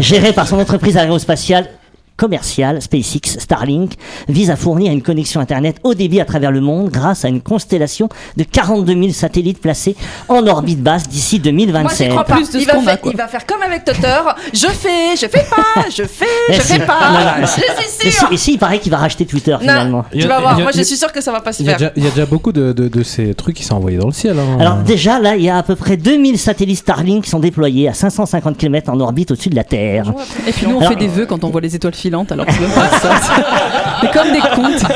géré 0.00 0.32
par 0.32 0.46
son 0.46 0.58
entreprise 0.58 0.96
aérospatiale 0.96 1.68
commerciale 2.18 2.82
SpaceX 2.82 3.38
Starlink 3.38 3.92
vise 4.28 4.50
à 4.50 4.56
fournir 4.56 4.92
une 4.92 5.00
connexion 5.00 5.40
internet 5.40 5.76
haut 5.84 5.94
débit 5.94 6.20
à 6.20 6.26
travers 6.26 6.50
le 6.50 6.60
monde 6.60 6.90
grâce 6.90 7.24
à 7.24 7.28
une 7.28 7.40
constellation 7.40 8.10
de 8.36 8.42
42 8.44 8.92
000 8.92 9.08
satellites 9.12 9.60
placés 9.60 9.96
en 10.28 10.46
orbite 10.46 10.82
basse 10.82 11.08
d'ici 11.08 11.36
Moi, 11.36 11.44
2027. 11.44 11.96
j'y 12.06 12.08
crois 12.10 12.24
pas. 12.24 12.34
Plus 12.34 12.48
de 12.50 12.58
ce 12.58 12.58
Il 12.58 12.66
va, 12.66 12.80
faire, 12.80 13.00
quoi. 13.00 13.12
il 13.12 13.16
va 13.16 13.28
faire 13.28 13.46
comme 13.46 13.62
avec 13.62 13.84
Tutter. 13.84 14.18
Je 14.52 14.66
fais, 14.66 15.14
je 15.16 15.26
fais 15.28 15.46
pas, 15.48 15.84
je 15.88 16.02
fais, 16.02 16.26
je 16.50 16.60
fais 16.60 16.78
Non, 16.80 16.86
pas. 16.86 17.10
non, 17.40 17.46
Je 17.46 17.46
suis 17.46 17.62
Et 18.06 18.10
si, 18.10 18.18
sûr. 18.18 18.28
et 18.32 18.36
si, 18.36 18.52
il 18.54 18.58
paraît 18.58 18.80
qu'il 18.80 18.90
va 18.90 18.98
racheter 18.98 19.24
Twitter 19.24 19.56
finalement. 19.60 19.98
Non, 19.98 20.04
Il 20.12 20.18
y 20.20 20.24
tu 20.24 20.26
a- 20.26 20.34
vas 20.34 20.40
voir. 20.40 20.58
a- 20.58 20.62
Moi, 20.62 20.72
je 20.74 20.82
suis 20.82 20.96
sûr 20.96 21.12
que 21.12 21.20
ça 21.20 21.30
va 21.32 21.40
pas 21.40 21.52
se 21.52 21.62
Il 21.62 21.66
y, 21.66 21.70
a 21.70 21.78
faire. 21.78 21.90
déjà, 21.90 21.92
il 21.96 22.04
y 22.04 22.06
a 22.06 22.10
déjà 22.10 22.26
beaucoup 22.26 22.50
de, 22.52 22.72
de, 22.72 22.88
de 22.88 23.02
ces 23.04 23.32
trucs 23.34 23.54
qui 23.56 23.62
sont 23.64 23.76
envoyés 23.76 23.98
dans 23.98 24.06
le 24.08 24.12
ciel. 24.12 24.36
hein. 24.38 24.56
Alors 24.60 24.76
déjà 24.78 25.20
là, 25.20 25.36
il 25.36 25.44
y 25.44 25.48
a 25.50 25.56
à 25.58 25.62
peu 25.62 25.76
près 25.76 25.96
2000 25.96 26.38
satellites 26.38 26.78
Starlink 26.78 27.24
qui 27.24 27.30
sont 27.30 27.38
déployés 27.38 27.88
à 27.88 27.94
550 27.94 28.56
km 28.58 28.90
en 28.90 28.98
orbite 29.00 29.30
au-dessus 29.30 29.50
de 29.50 29.56
la 29.56 29.64
Terre. 29.64 30.12
Et 30.48 30.52
puis 30.52 30.66
nous, 30.66 30.74
on 30.76 30.80
Alors- 30.80 30.90
fait 30.92 30.96
des 30.98 31.06
vœux 31.08 31.26
quand 31.26 31.44
on 31.44 31.50
voit 31.50 31.60
les 31.60 31.76
étoiles 31.76 31.94
filantes, 31.94 32.07
alors 32.12 32.46
que 32.46 32.52
c'est 32.52 32.60
même 32.60 32.70
pas 32.70 32.88
ça. 32.98 33.10
C'est 34.00 34.12
comme 34.12 34.30
des 34.30 34.38
contes. 34.38 34.92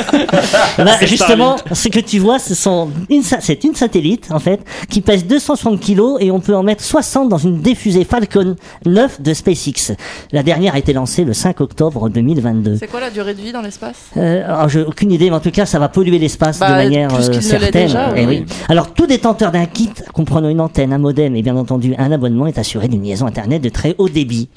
Eh 0.78 0.84
ben, 0.84 0.92
justement, 1.02 1.56
ce 1.72 1.88
que 1.88 1.98
tu 1.98 2.20
vois, 2.20 2.38
ce 2.38 2.54
sont 2.54 2.88
une, 3.10 3.24
sa- 3.24 3.40
c'est 3.40 3.64
une 3.64 3.74
satellite 3.74 4.28
en 4.30 4.38
fait 4.38 4.60
qui 4.88 5.00
pèse 5.00 5.26
260 5.26 5.80
kilos 5.80 6.18
et 6.20 6.30
on 6.30 6.38
peut 6.38 6.54
en 6.54 6.62
mettre 6.62 6.84
60 6.84 7.28
dans 7.28 7.36
une 7.38 7.60
défusée 7.60 8.04
Falcon 8.04 8.54
9 8.86 9.20
de 9.20 9.34
SpaceX. 9.34 9.96
La 10.30 10.44
dernière 10.44 10.74
a 10.76 10.78
été 10.78 10.92
lancée 10.92 11.24
le 11.24 11.32
5 11.32 11.60
octobre 11.60 12.08
2022. 12.10 12.76
C'est 12.78 12.86
quoi 12.86 13.00
la 13.00 13.10
durée 13.10 13.34
de 13.34 13.40
vie 13.40 13.50
dans 13.50 13.60
l'espace? 13.62 13.96
Euh, 14.16 14.44
alors, 14.46 14.68
j'ai 14.68 14.82
aucune 14.82 15.10
idée, 15.10 15.30
mais 15.30 15.36
en 15.36 15.40
tout 15.40 15.50
cas, 15.50 15.66
ça 15.66 15.80
va 15.80 15.88
polluer 15.88 16.20
l'espace 16.20 16.60
Bah, 16.60 16.68
de 16.68 16.74
manière 16.74 17.08
plus 17.08 17.24
qu'il 17.28 17.32
euh, 17.32 17.36
ne 17.38 17.40
l'est 17.40 17.42
certaine. 17.42 17.86
déjà, 17.86 18.12
Eh 18.16 18.24
oui. 18.26 18.44
oui. 18.48 18.54
Alors, 18.68 18.94
tout 18.94 19.08
détenteur 19.08 19.50
d'un 19.50 19.66
kit 19.66 19.90
comprenant 20.14 20.48
une 20.48 20.60
antenne, 20.60 20.92
un 20.92 20.98
modem 20.98 21.34
et 21.34 21.42
bien 21.42 21.56
entendu 21.56 21.94
un 21.98 22.12
abonnement 22.12 22.46
est 22.46 22.58
assuré 22.58 22.86
d'une 22.86 23.02
liaison 23.02 23.26
internet 23.26 23.60
de 23.60 23.68
très 23.68 23.96
haut 23.98 24.08
débit. 24.08 24.48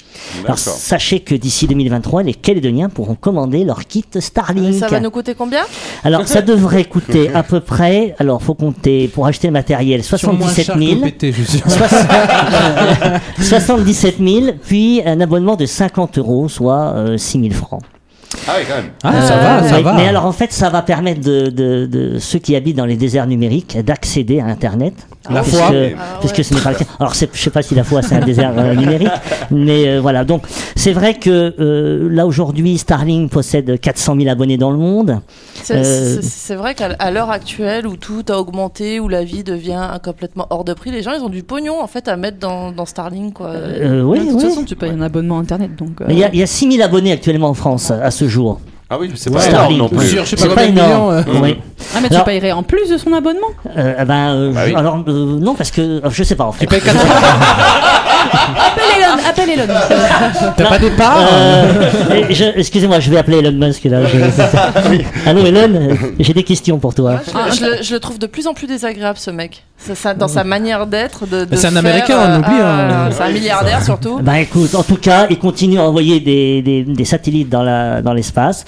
Alors, 0.44 0.58
sachez 0.58 1.18
que 1.18 1.34
d'ici 1.34 1.66
2023, 1.66 2.22
les 2.22 2.34
Calédoniens 2.46 2.88
pourront 2.88 3.16
commander 3.16 3.64
leur 3.64 3.84
kit 3.86 4.04
Starlink. 4.20 4.74
Ça 4.78 4.86
va 4.86 5.00
nous 5.00 5.10
coûter 5.10 5.34
combien? 5.34 5.62
Alors, 6.04 6.28
ça 6.28 6.42
devrait 6.52 6.84
coûter 6.84 7.28
à 7.34 7.42
peu 7.42 7.58
près, 7.58 8.14
alors 8.20 8.40
faut 8.40 8.54
compter 8.54 9.08
pour 9.08 9.26
acheter 9.26 9.48
le 9.48 9.52
matériel, 9.52 10.00
Ils 10.00 10.04
sont 10.04 10.32
moins 10.32 10.48
77 10.48 10.64
chers 10.66 10.74
que 10.76 10.80
000. 10.80 11.00
PT, 11.00 11.32
je 11.32 11.42
suis 11.42 11.58
sûr. 11.58 11.68
Soix- 11.68 11.88
77 13.40 14.16
000, 14.20 14.46
puis 14.64 15.02
un 15.04 15.20
abonnement 15.20 15.56
de 15.56 15.66
50 15.66 16.18
euros, 16.18 16.48
soit 16.48 16.92
euh, 16.94 17.16
6 17.16 17.40
000 17.40 17.52
francs. 17.54 17.82
Ah 18.46 18.52
oui, 18.58 18.64
quand 18.68 18.76
même. 18.76 18.90
Ah, 19.02 19.22
ça 19.26 19.36
va, 19.36 19.68
ça 19.68 19.76
Oui, 19.78 19.82
va. 19.82 19.94
Mais 19.94 20.06
alors 20.06 20.26
en 20.26 20.32
fait, 20.32 20.52
ça 20.52 20.68
va 20.70 20.82
permettre 20.82 21.20
de, 21.22 21.48
de, 21.48 21.86
de 21.86 22.18
ceux 22.20 22.38
qui 22.38 22.54
habitent 22.54 22.76
dans 22.76 22.86
les 22.86 22.96
déserts 22.96 23.26
numériques 23.26 23.76
d'accéder 23.84 24.38
à 24.40 24.46
Internet. 24.46 24.94
La 25.30 25.42
puisque, 25.42 25.56
foi. 25.58 25.70
puisque 26.20 26.44
ce 26.44 26.54
n'est 26.54 26.60
pas 26.60 26.70
le 26.70 26.76
cas. 26.76 26.84
Alors 27.00 27.14
je 27.14 27.26
sais 27.38 27.50
pas 27.50 27.62
si 27.62 27.74
la 27.74 27.84
foi 27.84 28.02
c'est 28.02 28.14
un 28.14 28.20
désert 28.24 28.52
euh, 28.56 28.74
numérique, 28.74 29.10
mais 29.50 29.88
euh, 29.88 30.00
voilà. 30.00 30.24
Donc 30.24 30.44
c'est 30.76 30.92
vrai 30.92 31.14
que 31.14 31.54
euh, 31.58 32.08
là 32.10 32.26
aujourd'hui, 32.26 32.78
Starlink 32.78 33.30
possède 33.30 33.80
400 33.80 34.16
000 34.18 34.28
abonnés 34.28 34.56
dans 34.56 34.70
le 34.70 34.78
monde. 34.78 35.20
C'est 35.54 35.74
Euh, 35.74 36.56
vrai 36.56 36.74
qu'à 36.74 37.10
l'heure 37.10 37.30
actuelle 37.30 37.86
où 37.86 37.96
tout 37.96 38.22
a 38.28 38.38
augmenté, 38.38 39.00
où 39.00 39.08
la 39.08 39.24
vie 39.24 39.42
devient 39.44 39.88
complètement 40.04 40.46
hors 40.50 40.64
de 40.64 40.74
prix, 40.74 40.90
les 40.90 41.02
gens 41.02 41.12
ils 41.12 41.22
ont 41.22 41.28
du 41.28 41.42
pognon 41.42 41.80
en 41.82 41.86
fait 41.86 42.08
à 42.08 42.16
mettre 42.16 42.38
dans, 42.38 42.72
dans 42.72 42.86
Starlink 42.86 43.34
quoi. 43.34 43.48
Euh, 43.48 44.02
oui, 44.02 44.20
de 44.20 44.24
toute 44.30 44.36
oui. 44.42 44.48
façon, 44.48 44.64
tu 44.64 44.76
payes 44.76 44.90
un 44.90 45.00
abonnement 45.02 45.38
internet, 45.38 45.74
donc. 45.76 46.00
euh, 46.02 46.12
y, 46.12 46.24
il 46.32 46.38
y 46.38 46.42
a 46.42 46.46
6 46.46 46.70
000 46.72 46.84
abonnés 46.84 47.12
actuellement 47.12 47.48
en 47.48 47.54
France 47.54 47.90
à 47.90 48.10
ce 48.10 48.28
jour. 48.28 48.60
Ah 48.88 48.98
oui, 49.00 49.10
c'est 49.16 49.30
Ouais, 49.30 49.40
pas 49.40 49.48
énorme 49.48 49.76
non 49.78 49.88
plus. 49.88 50.06
Sur 50.06 50.24
je 50.24 50.30
sais 50.30 50.36
pas 50.36 50.42
C'est 50.42 50.54
pas 50.54 50.62
de 50.66 50.68
énorme. 50.70 50.88
millions, 50.90 51.10
euh. 51.10 51.22
Oui. 51.42 51.58
Ah, 51.94 51.98
mais 52.00 52.08
tu 52.08 52.14
Alors- 52.14 52.24
payerais 52.24 52.52
en 52.52 52.62
plus 52.62 52.88
de 52.88 52.96
son 52.98 53.12
abonnement 53.12 53.48
Euh, 53.76 54.04
ben, 54.04 54.28
euh, 54.34 54.52
Bah 54.52 54.60
oui. 54.66 54.74
alors 54.76 55.02
euh, 55.08 55.38
non 55.40 55.54
parce 55.56 55.72
que 55.72 55.80
euh, 55.80 56.10
je 56.10 56.22
sais 56.22 56.36
pas 56.36 56.44
en 56.44 56.52
fait. 56.52 56.66
Tu 56.66 56.70
payes 56.70 56.80
400 56.80 57.00
Elon, 59.18 59.28
appelle 59.28 59.50
Elon. 59.50 59.74
T'as 60.56 60.66
pas 60.68 60.78
départ 60.78 61.18
Euh, 61.32 61.72
et 62.28 62.34
je- 62.34 62.58
Excusez-moi, 62.58 63.00
je 63.00 63.10
vais 63.10 63.18
appeler 63.18 63.38
Elon 63.38 63.52
Musk 63.52 63.84
là. 63.84 64.00
Je- 64.06 65.28
Allô 65.28 65.44
Elon, 65.44 65.96
j'ai 66.18 66.32
des 66.34 66.42
questions 66.42 66.78
pour 66.78 66.94
toi. 66.94 67.20
Ah, 67.34 67.46
je, 67.56 67.64
le, 67.64 67.82
je 67.82 67.94
le 67.94 68.00
trouve 68.00 68.18
de 68.18 68.26
plus 68.26 68.46
en 68.46 68.54
plus 68.54 68.66
désagréable 68.66 69.18
ce 69.18 69.30
mec. 69.30 69.62
Ça, 69.78 69.94
ça- 69.94 70.14
dans 70.14 70.28
sa 70.28 70.44
manière 70.44 70.86
d'être. 70.86 71.26
De, 71.26 71.44
de 71.44 71.56
C'est 71.56 71.66
un 71.68 71.76
Américain, 71.76 72.16
on 72.18 72.30
euh, 72.30 72.38
oublie, 72.38 72.60
ah, 72.62 73.06
hein. 73.06 73.10
C'est 73.12 73.22
un 73.22 73.30
milliardaire 73.30 73.82
surtout. 73.84 74.18
Bah 74.22 74.40
écoute, 74.40 74.74
en 74.74 74.82
tout 74.82 74.96
cas, 74.96 75.26
il 75.30 75.38
continue 75.38 75.78
à 75.78 75.82
envoyer 75.84 76.20
des, 76.20 76.62
des, 76.62 76.82
des 76.84 77.04
satellites 77.04 77.48
dans 77.50 78.12
l'espace. 78.14 78.64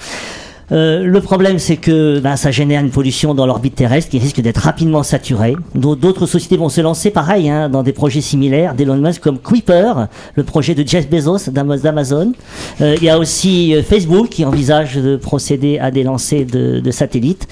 Euh, 0.71 1.03
le 1.03 1.21
problème, 1.21 1.57
c'est 1.59 1.77
que 1.77 2.19
bah, 2.19 2.35
ça 2.37 2.51
génère 2.51 2.81
une 2.81 2.91
pollution 2.91 3.33
dans 3.33 3.45
l'orbite 3.45 3.75
terrestre 3.75 4.11
qui 4.11 4.19
risque 4.19 4.39
d'être 4.41 4.59
rapidement 4.59 5.03
saturée. 5.03 5.55
D'au- 5.75 5.95
D'autres 5.95 6.25
sociétés 6.27 6.57
vont 6.57 6.69
se 6.69 6.81
lancer, 6.81 7.09
pareil, 7.09 7.49
hein, 7.49 7.69
dans 7.69 7.83
des 7.83 7.91
projets 7.93 8.21
similaires 8.21 8.73
d'Elon 8.75 8.97
Musk 8.97 9.21
comme 9.21 9.39
Kuiper, 9.39 9.93
le 10.35 10.43
projet 10.43 10.75
de 10.75 10.87
Jeff 10.87 11.09
Bezos 11.09 11.49
d'Amazon. 11.51 12.33
Euh, 12.81 12.95
Il 12.99 13.03
y 13.03 13.09
a 13.09 13.17
aussi 13.17 13.75
euh, 13.75 13.81
Facebook 13.83 14.29
qui 14.29 14.45
envisage 14.45 14.95
de 14.95 15.15
procéder 15.17 15.79
à 15.79 15.91
des 15.91 16.03
lancers 16.03 16.45
de, 16.45 16.79
de 16.79 16.91
satellites. 16.91 17.47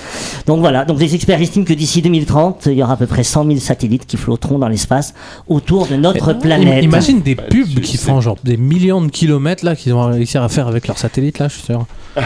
Donc 0.46 0.60
voilà, 0.60 0.86
donc 0.86 1.00
les 1.00 1.16
experts 1.16 1.42
estiment 1.42 1.66
que 1.66 1.74
d'ici 1.74 2.02
2030, 2.02 2.68
il 2.68 2.74
y 2.74 2.84
aura 2.84 2.94
à 2.94 2.98
peu 2.98 3.08
près 3.08 3.24
100 3.24 3.46
000 3.48 3.60
satellites 3.60 4.06
qui 4.06 4.18
flotteront 4.18 4.60
dans 4.60 4.68
l'espace 4.68 5.14
autour 5.48 5.88
de 5.88 5.96
notre 5.96 6.34
planète. 6.34 6.84
Imagine 6.84 7.22
des 7.22 7.36
pubs 7.36 7.80
qui 7.82 7.98
font 7.98 8.22
genre 8.22 8.38
des 8.44 8.58
millions 8.58 9.02
de 9.02 9.10
kilomètres 9.10 9.66
là 9.66 9.76
qu'ils 9.76 9.94
vont 9.94 10.06
réussir 10.08 10.44
à 10.44 10.50
faire 10.50 10.68
avec 10.68 10.88
leurs 10.88 10.98
satellites 10.98 11.40
là, 11.40 11.48
je 11.48 11.56
suis 11.56 11.64
sûr. 11.64 11.86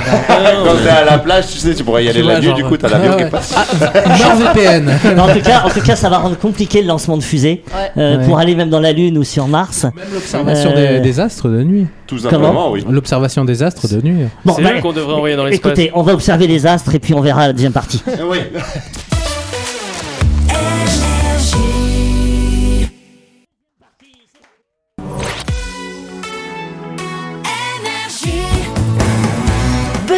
T'es 0.84 0.90
à 0.90 1.06
la 1.06 1.18
plage, 1.20 1.48
tu 1.48 1.58
sais, 1.58 1.74
tu 1.74 1.84
pourrais 1.84 2.06
y 2.06 2.10
aller 2.10 2.24
la 2.24 2.40
nuit, 2.40 2.54
du 2.54 2.64
coup, 2.64 2.78
t'as 2.78 2.90
l'avion 2.90 3.18
qui 3.18 3.26
passe. 3.26 3.54
NordVPN. 3.54 5.20
en 5.20 5.34
tout 5.34 5.42
cas, 5.42 5.64
en 5.66 5.70
tout 5.70 5.82
cas, 5.82 5.96
ça 5.96 6.10
va 6.10 6.18
rendre 6.20 6.38
compliqué 6.38 6.82
le 6.82 6.88
lancement 6.88 7.18
de 7.18 7.24
fusées 7.24 7.64
euh, 7.98 8.26
pour 8.26 8.40
aller 8.40 8.56
même 8.56 8.70
dans 8.70 8.80
la 8.80 8.92
Lune 8.92 9.18
ou 9.18 9.24
sur 9.24 9.48
Mars. 9.48 9.84
Même 9.84 9.94
L'observation 10.14 10.74
des, 10.74 11.00
des 11.00 11.20
astres 11.20 11.48
de 11.50 11.64
nuit. 11.64 11.88
Tout 12.08 12.18
simplement, 12.20 12.72
oui. 12.72 12.84
L'observation 12.90 13.46
des 13.46 13.64
astres 13.64 13.88
de 13.88 14.02
nuit. 14.02 14.28
Bon, 14.44 14.54
C'est 14.56 14.64
bah, 14.64 14.82
qu'on 14.82 14.92
devrait 14.94 15.14
envoyer 15.14 15.36
dans 15.36 15.46
l'espace. 15.46 15.72
Écoutez, 15.72 15.92
on 15.94 16.02
va 16.02 16.14
observer 16.14 16.48
les 16.48 16.66
astres 16.66 16.94
et 16.96 17.00
puis 17.00 17.14
on 17.14 17.22
verra 17.22 17.48
la 17.48 17.54
deuxième 17.54 17.74
partie. 17.74 18.04
Oui. 18.30 18.40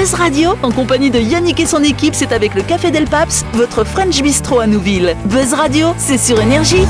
Buzz 0.03 0.15
Radio, 0.15 0.49
en 0.63 0.69
compagnie 0.69 1.09
de 1.09 1.17
Yannick 1.17 1.61
et 1.61 1.65
son 1.65 1.81
équipe, 1.81 2.13
c'est 2.13 2.33
avec 2.33 2.55
le 2.55 2.61
Café 2.61 2.91
Del 2.91 3.05
Paps, 3.05 3.45
votre 3.53 3.85
French 3.85 4.21
Bistro 4.21 4.59
à 4.59 4.67
Nouville. 4.67 5.15
Buzz 5.23 5.53
Radio, 5.53 5.93
c'est 5.97 6.17
sur 6.17 6.41
Énergie. 6.41 6.83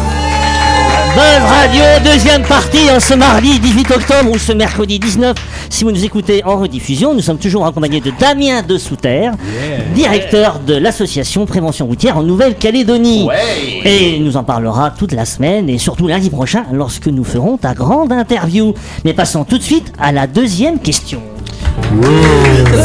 Buzz 1.14 1.44
Radio, 1.48 1.84
deuxième 2.04 2.42
partie, 2.42 2.90
en 2.90 3.00
ce 3.00 3.14
mardi 3.14 3.60
18 3.60 3.92
octobre 3.92 4.32
ou 4.32 4.40
ce 4.40 4.52
mercredi 4.52 4.98
19. 4.98 5.38
Si 5.70 5.84
vous 5.84 5.92
nous 5.92 6.04
écoutez 6.04 6.44
en 6.44 6.58
rediffusion, 6.58 7.14
nous 7.14 7.22
sommes 7.22 7.38
toujours 7.38 7.68
accompagnés 7.68 8.02
de 8.02 8.12
Damien 8.20 8.64
de 8.64 8.80
Souter, 8.80 9.30
directeur 9.94 10.58
de 10.58 10.74
l'association 10.74 11.46
Prévention 11.46 11.86
Routière 11.86 12.18
en 12.18 12.24
Nouvelle-Calédonie. 12.24 13.28
Et 13.86 14.16
il 14.16 14.24
nous 14.24 14.38
en 14.38 14.44
parlera 14.44 14.90
toute 14.90 15.12
la 15.12 15.26
semaine 15.26 15.70
et 15.70 15.78
surtout 15.78 16.08
lundi 16.08 16.32
prochain 16.32 16.66
lorsque 16.72 17.06
nous 17.06 17.24
ferons 17.24 17.58
ta 17.58 17.76
grande 17.76 18.12
interview. 18.12 18.74
Mais 19.06 19.14
passons 19.14 19.44
tout 19.44 19.60
de 19.60 19.64
suite 19.64 19.94
à 20.00 20.12
la 20.12 20.26
deuxième 20.26 20.80
question. 20.80 21.22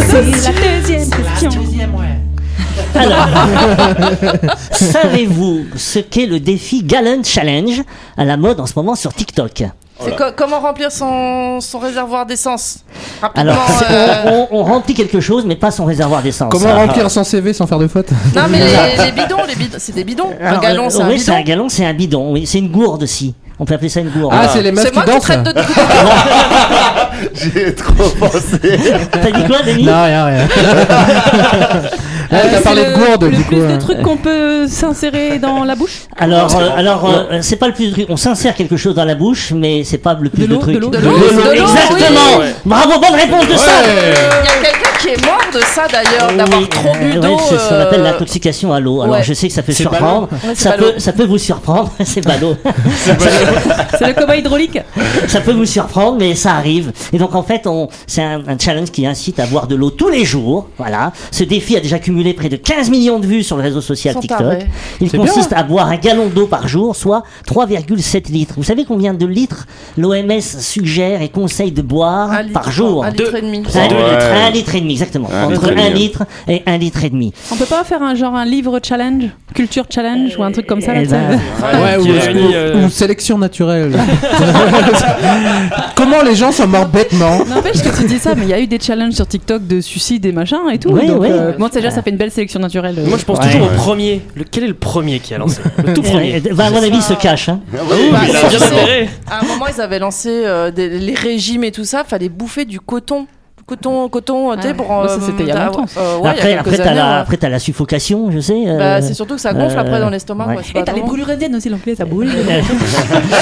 C'est 0.09 0.23
la 0.23 0.79
deuxième 0.81 1.11
question. 1.11 1.51
Alors, 2.95 3.27
savez-vous 4.73 5.67
ce 5.77 5.99
qu'est 5.99 6.27
le 6.27 6.41
défi 6.41 6.83
Gallon 6.83 7.23
Challenge 7.25 7.83
à 8.17 8.25
la 8.25 8.37
mode 8.37 8.61
en 8.61 8.67
ce 8.67 8.73
moment 8.77 8.95
sur 8.95 9.13
TikTok? 9.13 9.65
C'est 10.01 10.17
co- 10.17 10.25
comment 10.37 10.61
remplir 10.61 10.93
son, 10.93 11.61
son 11.61 11.79
réservoir 11.81 12.25
d'essence? 12.25 12.79
Alors, 13.35 13.57
euh, 13.91 14.15
on, 14.27 14.49
on- 14.53 14.61
on 14.61 14.65
remplit 14.65 14.95
quelque 14.95 15.21
chose, 15.21 15.45
mais 15.45 15.57
pas 15.57 15.71
son 15.73 15.85
réservoir 15.85 16.23
d'essence. 16.23 16.51
Comment 16.53 16.73
remplir 16.75 17.11
son 17.11 17.25
CV 17.25 17.53
sans 17.53 17.67
faire 17.67 17.79
de 17.81 17.89
faute? 17.89 18.09
Non, 18.35 18.43
mais 18.49 18.59
les, 18.59 18.65
les 19.07 19.13
bidons, 19.13 19.43
les 19.49 19.57
bidons, 19.57 19.77
c'est 19.79 19.95
des 19.95 20.05
bidons. 20.05 20.31
un 20.41 20.47
Alors, 20.47 20.61
gallon, 20.63 20.87
euh, 20.87 20.91
c'est 20.91 21.03
un 21.03 21.09
oui, 21.09 21.19
c'est 21.19 21.31
un 21.33 21.35
bidon. 21.39 21.47
gallon, 21.49 21.69
c'est 21.69 21.85
un 21.85 21.95
bidon. 21.95 22.33
Oui, 22.33 22.47
c'est 22.47 22.59
une 22.59 22.71
gourde 22.71 23.03
aussi. 23.03 23.35
On 23.59 23.65
peut 23.65 23.75
appeler 23.75 23.89
ça 23.89 23.99
une 24.01 24.11
gourde. 24.11 24.33
Ah, 24.37 24.47
c'est 24.49 24.63
les 24.63 24.71
meufs 24.71 24.85
C'est 24.85 24.91
qui 24.93 24.97
moi 24.97 25.05
qui 25.05 25.11
dansent 25.11 25.23
traite 25.23 25.45
là. 25.45 25.53
de. 25.53 25.61
J'y 27.41 27.59
ai 27.59 27.75
trop 27.75 28.09
pensé. 28.19 28.59
T'as 29.13 29.31
dit 29.31 29.45
quoi, 29.47 29.63
Denis 29.67 29.85
Non, 29.85 30.05
rien, 30.05 30.25
rien. 30.27 30.49
Ah, 32.31 32.37
T'as 32.53 32.61
parlé 32.61 32.85
le- 32.85 32.91
de 32.91 32.95
gourde 32.99 33.25
le 33.25 33.31
du 33.31 33.37
coup. 33.43 33.49
plus 33.49 33.57
de 33.61 33.73
hein. 33.73 33.79
trucs 33.79 34.03
qu'on 34.03 34.17
peut 34.19 34.67
s'insérer 34.69 35.39
dans 35.39 35.65
la 35.65 35.75
bouche. 35.75 36.03
Alors, 36.19 36.55
euh, 36.57 36.69
alors, 36.77 37.09
euh, 37.31 37.39
c'est 37.41 37.57
pas 37.57 37.69
le 37.69 37.73
plus 37.73 37.87
de 37.89 37.93
trucs. 37.93 38.11
On 38.11 38.17
s'insère 38.19 38.55
quelque 38.55 38.77
chose 38.77 38.95
dans 38.95 39.05
la 39.07 39.15
bouche, 39.15 39.53
mais 39.55 39.83
c'est 39.85 39.99
pas 39.99 40.17
le 40.21 40.29
plus 40.29 40.47
De 40.47 40.55
trucs. 40.57 40.75
de 40.75 40.79
l'eau, 40.81 40.89
de 40.91 40.99
l'eau, 40.99 41.11
de 41.19 41.23
l'eau, 41.25 41.53
Exactement. 41.53 42.41
oui. 42.41 42.47
Bravo, 42.67 42.99
bonne 43.01 43.15
réponse 43.15 43.47
de 43.49 43.57
ça. 43.57 43.71
Il 43.83 43.95
y 43.95 44.49
a 44.49 44.71
quelqu'un 44.71 44.88
qui 45.01 45.09
est 45.09 45.25
mort 45.27 45.41
de 45.55 45.61
ça 45.61 45.87
d'ailleurs, 45.89 46.37
d'avoir 46.37 46.61
Oui, 46.61 46.69
trop 46.69 46.93
bu 46.95 47.13
euh, 47.17 47.21
d'eau. 47.21 47.29
ouais, 47.37 47.43
c'est 47.49 47.59
ce 47.59 47.69
qu'on 47.69 47.75
euh, 47.75 47.83
appelle 47.87 48.03
l'intoxication 48.03 48.73
à 48.73 48.81
l'eau. 48.81 49.03
Alors 49.03 49.17
ouais. 49.17 49.23
je 49.23 49.33
sais 49.33 49.49
que 49.49 49.55
ça 49.55 49.63
peut 49.63 49.73
surprendre, 49.73 50.29
Ouais, 50.45 50.55
ça 50.55 50.73
peut, 50.73 50.95
ça 50.99 51.13
peut 51.13 51.25
vous 51.25 51.39
surprendre, 51.39 51.91
c'est 52.05 52.25
ballot. 52.25 52.57
C'est 53.99 54.07
le 54.07 54.15
coma 54.15 54.37
hydraulique. 54.37 54.79
ça 55.29 55.41
peut 55.41 55.53
vous 55.53 55.65
surprendre, 55.67 56.19
mais 56.19 56.35
ça 56.35 56.53
arrive. 56.55 56.93
Et 57.13 57.19
donc 57.19 57.35
en 57.35 57.43
fait, 57.43 57.67
on, 57.67 57.89
c'est 58.07 58.23
un, 58.23 58.43
un 58.47 58.59
challenge 58.59 58.91
qui 58.91 59.07
incite 59.07 59.39
à 59.41 59.47
boire 59.47 59.67
de 59.67 59.75
l'eau 59.75 59.91
tous 59.91 60.09
les 60.09 60.25
jours. 60.25 60.69
Voilà. 60.79 61.13
Ce 61.31 61.45
défi 61.45 61.77
a 61.77 61.81
déjà 61.81 61.99
cumulé 61.99 62.35
près 62.35 62.49
de 62.49 62.57
15 62.57 62.91
millions 62.91 63.19
de 63.19 63.27
vues 63.27 63.43
sur 63.43 63.57
le 63.57 63.63
réseau 63.63 63.81
social 63.81 64.15
Sans 64.15 64.21
TikTok. 64.21 64.39
taré. 64.39 64.67
Il 65.01 65.11
consiste 65.11 65.53
à 65.53 65.63
boire 65.63 65.89
un 65.89 65.97
gallon 65.97 66.29
d'eau 66.29 66.47
par 66.47 66.69
jour, 66.69 66.97
soit 66.97 67.23
3,7 67.49 68.31
litres. 68.31 68.55
Vous 68.57 68.63
savez 68.65 68.85
combien 68.85 69.15
de 69.15 69.27
litres 69.27 69.67
l'OMS 69.97 70.41
suggère 70.41 71.23
et 71.23 71.29
conseille 71.29 71.73
de 71.73 71.83
boire 71.83 72.31
un 72.33 72.43
litre, 72.43 72.53
par 72.55 72.71
jour? 72.71 73.05
Un 73.05 73.11
litre 73.11 73.35
et 73.35 73.43
demi. 73.43 73.59
un, 73.59 73.79
Ouais. 73.79 73.89
litre, 73.89 74.27
un 74.47 74.51
litre 74.51 74.75
et 74.75 74.81
demi, 74.81 74.88
exactement. 74.93 75.29
Un 75.33 75.45
Entre 75.45 75.53
litre 75.53 75.69
et 75.79 75.81
un 75.87 75.89
demi. 75.91 75.99
litre 76.01 76.23
et 76.49 76.63
un 76.67 76.79
litre 76.79 77.05
et 77.05 77.11
demi. 77.11 77.33
On 77.53 77.57
peut 77.57 77.65
pas 77.67 77.85
faire 77.85 78.03
un 78.03 78.15
genre 78.15 78.35
un 78.35 78.45
livre 78.45 78.81
challenge, 78.83 79.25
culture 79.55 79.85
challenge 79.93 80.37
ou 80.39 80.43
un 80.43 80.53
truc 80.53 80.67
comme 80.67 80.81
ça 80.81 80.95
là, 80.95 81.01
Eh 81.03 81.07
sais. 81.07 81.17
ben, 81.17 81.39
Ouais, 81.81 82.85
ou, 82.85 82.89
sélection 82.91 83.39
naturelle. 83.39 83.99
Comment 85.97 86.23
les 86.23 86.35
gens 86.35 86.53
sont 86.53 86.67
morts 86.67 86.87
bêtement 86.89 87.45
N'empêche 87.45 87.83
que 87.83 87.97
tu 87.97 88.07
dis 88.07 88.19
ça, 88.19 88.35
mais 88.35 88.43
il 88.43 88.49
y 88.49 88.53
a 88.55 88.61
eu 88.61 88.67
des 88.67 88.79
challenges 88.79 89.15
sur 89.15 89.27
TikTok 89.27 89.67
de 89.67 89.81
suicide 89.81 90.25
et 90.27 90.33
machin 90.33 90.69
et 90.73 90.79
tout. 90.79 90.91
Oui, 90.91 91.07
donc, 91.07 91.21
oui. 91.23 91.29
euh, 91.31 91.53
moi, 91.59 91.69
déjà, 91.69 91.91
ça 91.91 92.03
fait 92.03 92.11
une 92.11 92.17
belle 92.17 92.31
sélection 92.31 92.61
naturelle. 92.61 92.97
euh. 92.99 93.07
Moi, 93.09 93.19
je 93.19 93.25
pense 93.25 93.39
Ouais. 93.39 93.47
toujours 93.51 93.67
au 93.67 93.75
premier. 93.77 94.23
Le, 94.35 94.45
quel 94.45 94.65
est 94.65 94.69
le 94.69 94.75
premier 94.75 95.19
qui 95.21 95.35
a 95.35 95.39
lancé 95.39 95.61
Le 95.85 95.93
tout 95.95 96.03
premier. 96.03 96.43
Eh, 96.45 96.53
bah, 96.53 96.67
à 96.67 96.71
mon 96.71 96.79
avis, 96.83 96.97
il 96.97 97.03
se 97.03 97.15
cache. 97.15 97.49
Hein. 97.49 97.61
Ah 97.75 97.79
oui, 97.91 97.97
Bah, 98.13 98.21
Il 98.29 98.37
a 98.37 98.41
bien 98.41 98.49
je 98.51 98.59
sais. 98.59 98.65
intérêt. 98.67 99.09
À 99.31 99.41
un 99.45 99.47
moment, 99.47 99.67
ils 99.75 99.81
avaient 99.81 99.99
lancé 99.99 100.29
euh, 100.31 100.71
des- 100.71 100.89
les 100.99 101.15
régimes 101.15 101.65
et 101.65 101.73
tout 101.73 101.85
ça, 101.85 102.05
fallait 102.05 102.29
bouffer 102.29 102.65
du 102.65 102.81
coton. 102.81 103.27
Coton, 103.69 104.09
coton, 104.09 104.57
tu 104.57 104.63
sais, 104.63 104.69
ouais. 104.69 104.75
pour. 104.75 104.87
Ça, 104.87 105.03
euh, 105.03 105.19
c'était 105.21 105.43
il 105.43 105.49
y 105.49 105.53
a 105.53 105.67
longtemps, 105.67 105.85
euh, 105.99 106.19
ouais, 106.21 106.21
il 106.21 106.25
y 106.25 106.27
a 106.27 106.31
après, 106.31 106.57
après, 106.57 106.77
t'as 106.79 106.95
la, 106.95 107.05
ouais. 107.05 107.17
après, 107.21 107.37
t'as 107.37 107.49
la 107.51 107.59
suffocation, 107.59 108.31
je 108.31 108.41
sais. 108.41 108.65
euh, 108.67 108.79
Bah, 108.79 109.03
c'est 109.03 109.13
surtout 109.13 109.35
que 109.35 109.41
ça 109.43 109.53
gonfle 109.53 109.77
euh, 109.77 109.81
après 109.83 110.01
dans 110.01 110.09
l'estomac. 110.09 110.47
ouais. 110.47 110.63
Et 110.75 110.83
t'as 110.85 110.95
les 110.95 111.03
brûlures 111.03 111.29
indiennes 111.29 111.55
aussi, 111.55 111.69
l'anglais, 111.69 111.95
ça 111.95 112.07
brûle. 112.07 112.31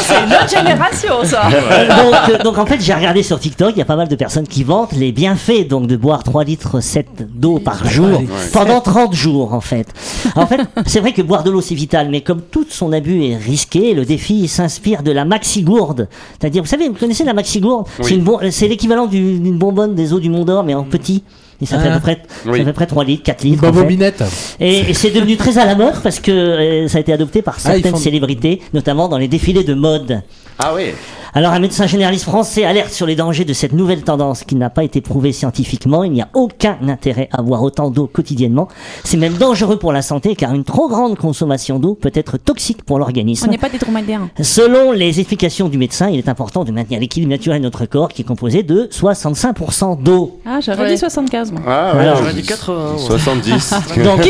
C'est 0.01 0.25
une 0.25 0.33
autre 0.33 0.49
génération, 0.49 1.15
ça. 1.23 1.43
Euh, 1.47 1.87
donc, 1.89 2.15
euh, 2.41 2.43
donc, 2.43 2.59
en 2.59 2.67
fait, 2.67 2.79
j'ai 2.81 2.93
regardé 2.93 3.23
sur 3.23 3.39
TikTok, 3.39 3.73
il 3.77 3.79
y 3.79 3.83
a 3.83 3.85
pas 3.85 3.95
mal 3.97 4.09
de 4.09 4.17
personnes 4.17 4.49
qui 4.49 4.65
vantent 4.65 4.93
les 4.93 5.13
bienfaits 5.13 5.69
donc 5.69 5.87
de 5.87 5.97
boire 5.97 6.25
3 6.25 6.43
litres 6.45 6.81
7 6.81 7.07
d'eau 7.39 7.59
par 7.61 7.87
jour 7.87 8.21
pendant 8.53 8.81
30 8.81 9.15
jours 9.15 9.55
en 9.55 9.61
fait. 9.61 9.87
En 10.35 10.47
fait, 10.47 10.61
c'est 10.87 10.99
vrai 11.01 11.13
que 11.13 11.23
boire 11.23 11.45
de 11.45 11.51
l'eau 11.51 11.61
c'est 11.61 11.75
vital, 11.77 12.09
mais 12.11 12.21
comme 12.23 12.41
tout 12.41 12.67
son 12.69 12.93
abus 12.93 13.25
est 13.27 13.37
risqué, 13.37 13.95
le 13.95 14.05
défi 14.05 14.49
s'inspire 14.49 15.03
de 15.03 15.13
la 15.13 15.25
maxi 15.25 15.63
gourde. 15.63 16.09
C'est-à-dire, 16.41 16.63
vous 16.63 16.69
savez, 16.69 16.89
vous 16.89 16.95
connaissez 16.95 17.25
la 17.25 17.33
maxi 17.35 17.61
gourde 17.61 17.87
Oui. 18.01 18.23
C'est 18.51 18.69
l'équivalent 18.69 19.07
du- 19.07 19.39
d'une 19.39 19.59
bonbonne 19.59 19.95
des 19.95 20.13
eaux 20.13 20.16
du 20.21 20.29
Mont 20.31 20.45
d'Or, 20.45 20.65
mais 20.65 20.75
en 20.75 20.85
petit. 20.85 21.23
Et 21.63 21.65
ça 21.67 21.79
fait 21.79 21.89
à 21.89 21.93
Ah. 21.93 21.95
peu 21.97 22.01
près, 22.01 22.23
ça 22.45 22.53
fait 22.53 22.61
à 22.61 22.65
peu 22.65 22.73
près 22.75 22.87
3 22.87 23.05
litres, 23.05 23.23
4 23.23 23.43
litres. 23.43 23.65
en 23.65 23.69
Bobo 23.69 23.81
fait. 23.81 23.87
Binette. 23.87 24.23
Et, 24.61 24.91
et 24.91 24.95
c'est 24.95 25.11
devenu 25.11 25.37
très 25.39 25.57
à 25.57 25.65
la 25.65 25.75
mode 25.75 25.95
parce 26.03 26.21
que 26.21 26.31
euh, 26.31 26.89
ça 26.89 26.99
a 26.99 27.01
été 27.01 27.13
adopté 27.15 27.41
par 27.41 27.55
Ah, 27.57 27.61
certaines 27.73 27.93
font- 27.93 27.97
célébrités, 27.97 28.61
notamment 28.75 29.09
dans 29.09 29.17
les 29.17 29.27
défilés 29.29 29.65
de 29.65 29.73
mode. 29.73 30.21
Ah 30.59 30.73
oui. 30.75 30.91
Alors 31.37 31.53
un 31.53 31.59
médecin 31.59 31.87
généraliste 31.87 32.25
français 32.25 32.65
alerte 32.65 32.91
sur 32.91 33.05
les 33.05 33.15
dangers 33.15 33.45
de 33.45 33.53
cette 33.53 33.75
nouvelle 33.75 34.01
tendance 34.03 34.43
qui 34.43 34.55
n'a 34.57 34.71
pas 34.71 34.85
été 34.85 35.03
prouvée 35.03 35.33
scientifiquement. 35.33 36.03
Il 36.03 36.13
n'y 36.13 36.23
a 36.23 36.29
aucun 36.33 36.79
intérêt 36.89 37.29
à 37.31 37.43
boire 37.43 37.63
autant 37.63 37.91
d'eau 37.91 38.07
quotidiennement. 38.11 38.69
C'est 39.05 39.19
même 39.19 39.35
dangereux 39.35 39.79
pour 39.79 39.93
la 39.93 40.01
santé 40.01 40.35
car 40.35 40.55
une 40.55 40.65
trop 40.65 40.89
grande 40.89 41.19
consommation 41.19 41.79
d'eau 41.79 41.95
peut 41.95 42.11
être 42.15 42.39
toxique 42.39 42.83
pour 42.85 42.97
On 42.97 43.01
l'organisme. 43.01 43.51
n'est 43.51 43.59
pas 43.59 43.69
des 43.69 43.77
dromadaires. 43.77 44.23
Selon 44.41 44.93
les 44.93 45.21
explications 45.21 45.69
du 45.69 45.77
médecin, 45.77 46.09
il 46.09 46.17
est 46.17 46.31
important 46.31 46.65
de 46.65 46.73
maintenir 46.73 47.01
l'équilibre 47.01 47.33
naturel 47.33 47.59
de 47.59 47.65
notre 47.65 47.85
corps 47.85 48.09
qui 48.09 48.23
est 48.23 48.25
composé 48.25 48.63
de 48.63 48.89
65% 48.91 50.03
d'eau. 50.03 50.41
Ah, 50.47 50.61
j'aurais 50.63 50.85
Ouais. 50.85 50.93
dit 50.93 50.99
75, 50.99 51.53
moi. 51.53 51.61
Ah 51.67 51.93
ouais. 51.97 52.01
Alors, 52.01 52.17
J'aurais 52.17 52.33
dit 52.33 52.45
80. 52.45 52.93
ouais. 52.95 52.99
70. 52.99 53.75
Donc, 54.03 54.27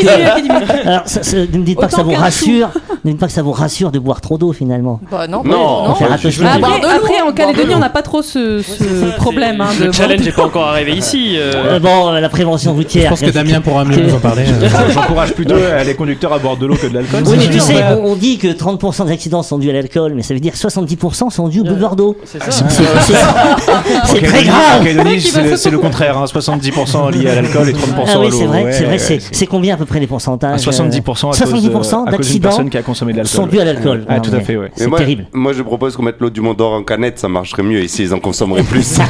alors, 0.83 1.07
ça- 1.07 1.23
ça- 1.23 1.37
ne 1.37 1.57
me 1.57 1.63
dites 1.63 1.79
pas 1.79 1.87
que 1.87 1.93
ça 1.93 2.03
vous 2.03 2.11
rassure, 2.11 2.67
ne 3.05 3.09
me 3.09 3.11
dites 3.13 3.19
pas 3.21 3.27
que 3.27 3.31
ça 3.33 3.43
vous 3.43 3.53
rassure 3.53 3.91
de 3.93 3.99
boire 3.99 4.19
trop 4.19 4.37
d'eau 4.37 4.51
finalement. 4.51 4.99
Bah 5.09 5.25
non, 5.25 5.41
Non, 5.45 5.87
non, 5.87 5.95
je 5.95 6.41
dire. 6.41 6.96
Après, 6.97 7.21
en 7.21 7.31
Calédonie, 7.31 7.73
on 7.75 7.79
n'a 7.79 7.89
pas 7.89 8.01
trop 8.01 8.21
ce, 8.21 8.61
ce 8.61 9.15
problème. 9.15 9.61
hein, 9.61 9.69
de 9.79 9.85
Le 9.85 9.91
challenge 9.91 10.21
n'est 10.21 10.31
pas 10.31 10.45
encore 10.45 10.67
arrivé 10.67 10.93
ici. 10.93 11.35
euh. 11.37 11.53
Euh, 11.67 11.79
bon, 11.79 12.09
euh, 12.13 12.19
la 12.19 12.29
prévention 12.29 12.73
routière. 12.73 13.05
Je 13.05 13.09
pense 13.09 13.21
que 13.21 13.29
Damien 13.33 13.59
pourra 13.61 13.83
mieux 13.83 13.97
nous 13.97 14.13
en 14.13 14.19
parler. 14.19 14.43
euh. 14.47 14.67
J'encourage 14.93 15.33
plutôt 15.33 15.55
les 15.85 15.95
conducteurs 15.95 16.31
à 16.33 16.39
boire 16.39 16.55
de 16.57 16.65
l'eau 16.65 16.75
que 16.75 16.87
de 16.87 16.93
l'alcool. 16.93 17.23
Oui, 17.25 17.35
mais 17.39 17.47
tu 17.49 17.59
sais, 17.59 17.75
on, 18.01 18.11
on 18.11 18.15
dit 18.15 18.37
que 18.37 18.47
30% 18.47 19.05
des 19.07 19.11
accidents 19.13 19.43
sont 19.43 19.57
dus 19.57 19.69
à 19.69 19.73
l'alcool, 19.73 20.13
mais 20.15 20.23
ça 20.23 20.33
veut 20.33 20.39
dire 20.39 20.53
70% 20.53 21.29
sont 21.29 21.47
dus 21.47 21.61
au 21.61 21.63
buveur 21.63 21.95
d'eau. 21.95 22.15
C'est 22.25 22.39
C'est 24.05 24.21
très 24.21 24.43
grave. 24.43 24.81
En 24.81 24.83
Calédonie, 24.83 25.21
c'est 25.21 25.69
le 25.71 25.79
contraire. 25.79 26.17
hein, 26.17 26.25
70% 26.25 27.11
lié 27.11 27.29
à 27.29 27.35
l'alcool 27.35 27.69
et 27.69 27.73
30% 27.73 27.77
Ah 28.07 28.19
oui, 28.19 28.27
à 28.27 28.29
l'eau. 28.29 28.31
c'est 28.39 28.45
vrai, 28.45 28.71
c'est 28.71 28.83
vrai. 28.85 28.97
C'est 29.31 29.45
combien 29.47 29.73
à 29.75 29.77
peu 29.77 29.85
près 29.85 29.99
les 29.99 30.07
pourcentages 30.07 30.65
à 30.67 30.71
70% 30.71 30.99
à 30.99 31.01
cause, 31.01 31.37
70% 31.37 31.37
euh, 31.37 31.45
à 31.47 31.51
cause 31.57 31.71
d'une 32.03 32.11
d'accidents 32.11 32.49
personne 32.49 32.69
qui 32.69 32.77
a 32.77 32.81
consommé 32.83 33.11
de 33.13 33.17
l'alcool. 33.17 33.35
sont 33.35 33.47
dus 33.47 33.59
à 33.59 33.65
l'alcool. 33.65 34.05
Ah, 34.07 34.19
tout 34.19 34.33
à 34.33 34.39
fait, 34.41 34.57
ouais. 34.57 34.71
C'est 34.75 34.89
terrible. 34.89 35.25
Moi, 35.33 35.53
je 35.53 35.61
propose 35.63 35.95
qu'on 35.95 36.03
mette 36.03 36.17
l'eau 36.19 36.29
du 36.29 36.41
Mont 36.41 36.53
d'Or 36.53 36.76
en 36.77 36.83
canette, 36.83 37.19
ça 37.19 37.27
marcherait 37.27 37.63
mieux. 37.63 37.81
Ici, 37.83 38.03
ils 38.03 38.13
en 38.13 38.19
consommeraient 38.19 38.63
plus. 38.63 38.97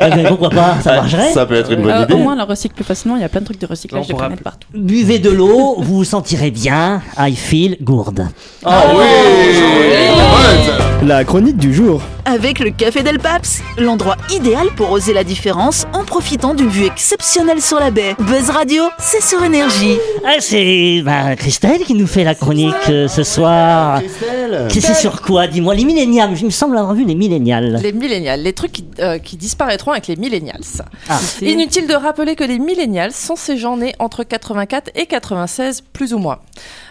Eh 0.00 0.24
pourquoi 0.28 0.50
pas 0.50 0.76
Ça 0.82 0.94
marcherait. 0.96 1.32
ça 1.32 1.46
peut 1.46 1.54
être 1.54 1.72
une 1.72 1.82
bonne 1.82 1.90
Euh, 1.92 2.02
idée. 2.04 2.14
au 2.14 2.18
moins, 2.18 2.34
on 2.34 2.36
la 2.36 2.44
recycle 2.44 2.74
plus 2.74 2.84
facilement. 2.84 3.16
Il 3.16 3.22
y 3.22 3.24
a 3.24 3.28
plein 3.28 3.40
de 3.40 3.46
trucs 3.46 3.60
de 3.60 3.66
recyclage 3.66 4.04
On 4.04 4.06
de 4.08 4.12
pourra- 4.12 4.24
canettes 4.28 4.42
partout. 4.42 4.68
Buvez 4.74 5.18
de 5.18 5.30
l'eau, 5.30 5.76
vous 5.78 5.96
vous 5.98 6.04
sentirez 6.04 6.50
bien. 6.50 7.00
I 7.18 7.34
feel 7.34 7.76
gourde. 7.80 8.26
Ah 8.64 8.82
oui 8.94 9.04
Ouais, 9.04 10.66
ça- 10.66 11.04
La 11.06 11.24
chronique 11.24 11.56
du 11.56 11.72
jour. 11.74 12.00
Avec 12.24 12.58
le 12.58 12.70
Café 12.70 13.02
Del 13.02 13.18
Paps, 13.18 13.60
l'endroit 13.78 14.16
idéal 14.32 14.68
pour 14.76 14.90
oser 14.90 15.12
la 15.12 15.24
différence 15.24 15.84
en 15.92 16.04
profitant 16.04 16.54
d'une 16.54 16.68
vue 16.70 16.86
exceptionnelle 16.86 17.60
sur 17.60 17.78
la 17.78 17.90
baie. 17.90 18.14
Buzz 18.18 18.48
Radio, 18.50 18.82
c'est 18.98 19.22
sur 19.22 19.42
énergie. 19.44 19.98
Ah, 20.24 20.36
c'est 20.40 21.02
bah, 21.04 21.36
Christelle 21.36 21.80
qui 21.84 21.94
nous 21.94 22.06
fait 22.06 22.24
la 22.24 22.34
chronique 22.34 22.74
euh, 22.88 23.08
ce 23.08 23.22
soir. 23.22 23.98
Christelle 24.00 24.68
C'est 24.70 24.80
c'est 24.80 24.94
sur 24.94 25.20
quoi? 25.20 25.46
Dis-moi, 25.46 25.74
les 25.74 25.84
millénials. 25.84 26.30
Il 26.38 26.46
me 26.46 26.50
semble 26.64 26.78
avoir 26.78 26.94
vu 26.94 27.04
les 27.04 27.14
millénials. 27.14 27.78
Les 27.82 27.92
millénials, 27.92 28.40
les 28.40 28.54
trucs 28.54 28.72
qui, 28.72 28.84
euh, 28.98 29.18
qui 29.18 29.36
disparaîtront 29.36 29.90
avec 29.90 30.06
les 30.06 30.16
millénials. 30.16 30.62
Ah. 31.10 31.20
Inutile 31.42 31.86
de 31.86 31.94
rappeler 31.94 32.36
que 32.36 32.44
les 32.44 32.58
millénials 32.58 33.12
sont 33.12 33.36
ces 33.36 33.58
gens 33.58 33.76
nés 33.76 33.94
entre 33.98 34.24
84 34.24 34.90
et 34.94 35.04
96, 35.04 35.82
plus 35.92 36.14
ou 36.14 36.18
moins. 36.18 36.38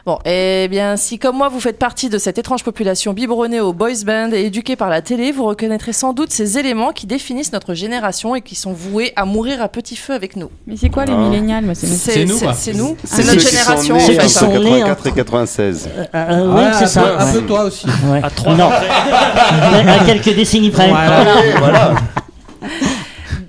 Bon, 0.05 0.19
eh 0.25 0.67
bien, 0.69 0.97
si 0.97 1.17
comme 1.19 1.37
moi 1.37 1.47
vous 1.49 1.59
faites 1.61 1.79
partie 1.79 2.09
de 2.09 2.17
cette 2.17 2.37
étrange 2.37 2.63
population 2.63 3.13
biberonnée 3.13 3.61
au 3.61 3.71
boys 3.73 3.91
band 4.05 4.29
et 4.33 4.45
éduquée 4.45 4.75
par 4.75 4.89
la 4.89 5.01
télé, 5.01 5.31
vous 5.31 5.45
reconnaîtrez 5.45 5.93
sans 5.93 6.11
doute 6.13 6.31
ces 6.31 6.57
éléments 6.57 6.91
qui 6.91 7.07
définissent 7.07 7.53
notre 7.53 7.73
génération 7.73 8.35
et 8.35 8.41
qui 8.41 8.55
sont 8.55 8.73
voués 8.73 9.13
à 9.15 9.25
mourir 9.25 9.61
à 9.61 9.69
petit 9.69 9.95
feu 9.95 10.13
avec 10.13 10.35
nous. 10.35 10.49
Mais 10.67 10.75
c'est 10.75 10.89
quoi 10.89 11.05
les 11.05 11.13
Ah. 11.13 11.17
millénials 11.17 11.63
moi, 11.63 11.73
c'est- 11.75 12.25
nous, 12.25 12.37
quoi. 12.39 12.53
C'est 12.53 12.73
nous. 12.73 12.97
C'est 13.05 13.23
notre 13.23 13.37
qui 13.37 13.45
sont 13.45 13.49
génération. 13.51 13.95
nés 13.95 14.01
Ceux 14.01 14.13
qui 14.13 14.19
enfin, 14.19 14.27
sont 14.27 14.45
entre 14.47 14.59
nés 14.59 14.79
84 14.79 15.05
et 15.07 15.09
entre- 15.09 15.15
96. 15.15 15.89
Euh, 15.97 16.03
euh, 16.15 16.47
oui, 16.53 16.55
Ouais, 16.63 16.71
c'est 16.77 16.87
ça. 16.87 17.01
Un 17.19 17.25
ouais. 17.25 17.33
peu 17.33 17.41
toi 17.47 17.63
aussi. 17.63 17.87
Ouais. 18.07 18.19
À 18.21 18.29
trois 18.29 18.55
Non. 18.55 18.69
à 18.69 19.99
quelques 20.05 20.35
décennies 20.35 20.71
près. 20.71 20.89
Voilà. 20.89 21.93